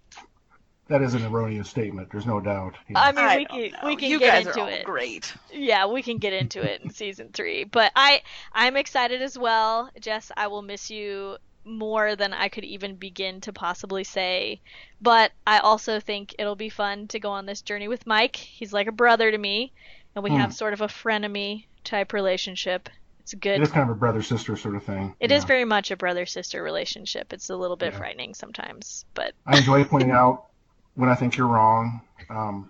[0.94, 2.10] that is an erroneous statement.
[2.12, 2.76] There's no doubt.
[2.88, 3.02] you know.
[3.02, 3.88] I mean, I we don't can know.
[3.88, 4.84] we can You get guys are into all it.
[4.86, 5.34] great.
[5.52, 7.64] Yeah, we can get into it in season three.
[7.64, 8.22] But I
[8.54, 10.32] I'm excited as well, Jess.
[10.38, 14.62] I will miss you more than I could even begin to possibly say.
[15.02, 18.36] But I also think it'll be fun to go on this journey with Mike.
[18.36, 19.72] He's like a brother to me,
[20.14, 20.38] and we Hmm.
[20.38, 22.88] have sort of a frenemy type relationship.
[23.22, 23.56] It's good.
[23.62, 25.16] It is kind of a brother sister sort of thing.
[25.20, 25.38] It yeah.
[25.38, 27.34] is very much a brother sister relationship.
[27.34, 27.98] It's a little bit Yeah.
[28.00, 30.48] frightening sometimes, but I enjoy pointing out
[30.96, 32.02] when I think you're wrong.
[32.30, 32.70] Um,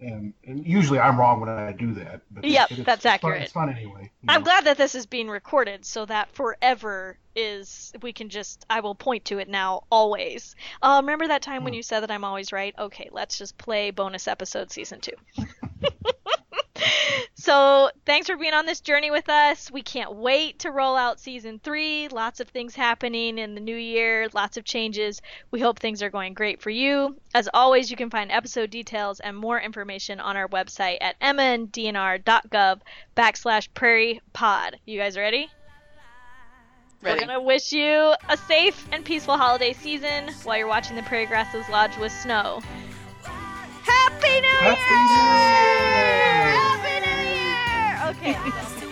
[0.00, 2.22] and, and usually I'm wrong when I do that.
[2.30, 3.42] But Yep, it that's it's fun- accurate.
[3.42, 4.10] It's fun anyway.
[4.28, 4.44] I'm know.
[4.44, 8.94] glad that this is being recorded so that forever is we can just I will
[8.94, 10.56] point to it now always.
[10.82, 11.76] Uh, remember that time when Hmm.
[11.78, 12.74] you said that I'm always right?
[12.78, 15.12] Okay, let's just play bonus episode season two.
[17.44, 19.70] so thanks for being on this journey with us.
[19.70, 22.08] We can't wait to roll out season three.
[22.08, 25.20] Lots of things happening in the new year, lots of changes.
[25.50, 27.16] We hope things are going great for you.
[27.34, 32.80] As always, you can find episode details and more information on our website at mndnr.gov
[33.14, 34.78] backslash prairie pod.
[34.86, 35.50] You guys ready?
[37.02, 37.20] Ready.
[37.20, 41.26] We're gonna wish you a safe and peaceful holiday season while you're watching the prairie
[41.26, 42.62] grasses lodge with snow.
[43.82, 45.93] Happy New Happy New Year!
[48.26, 48.83] Okay.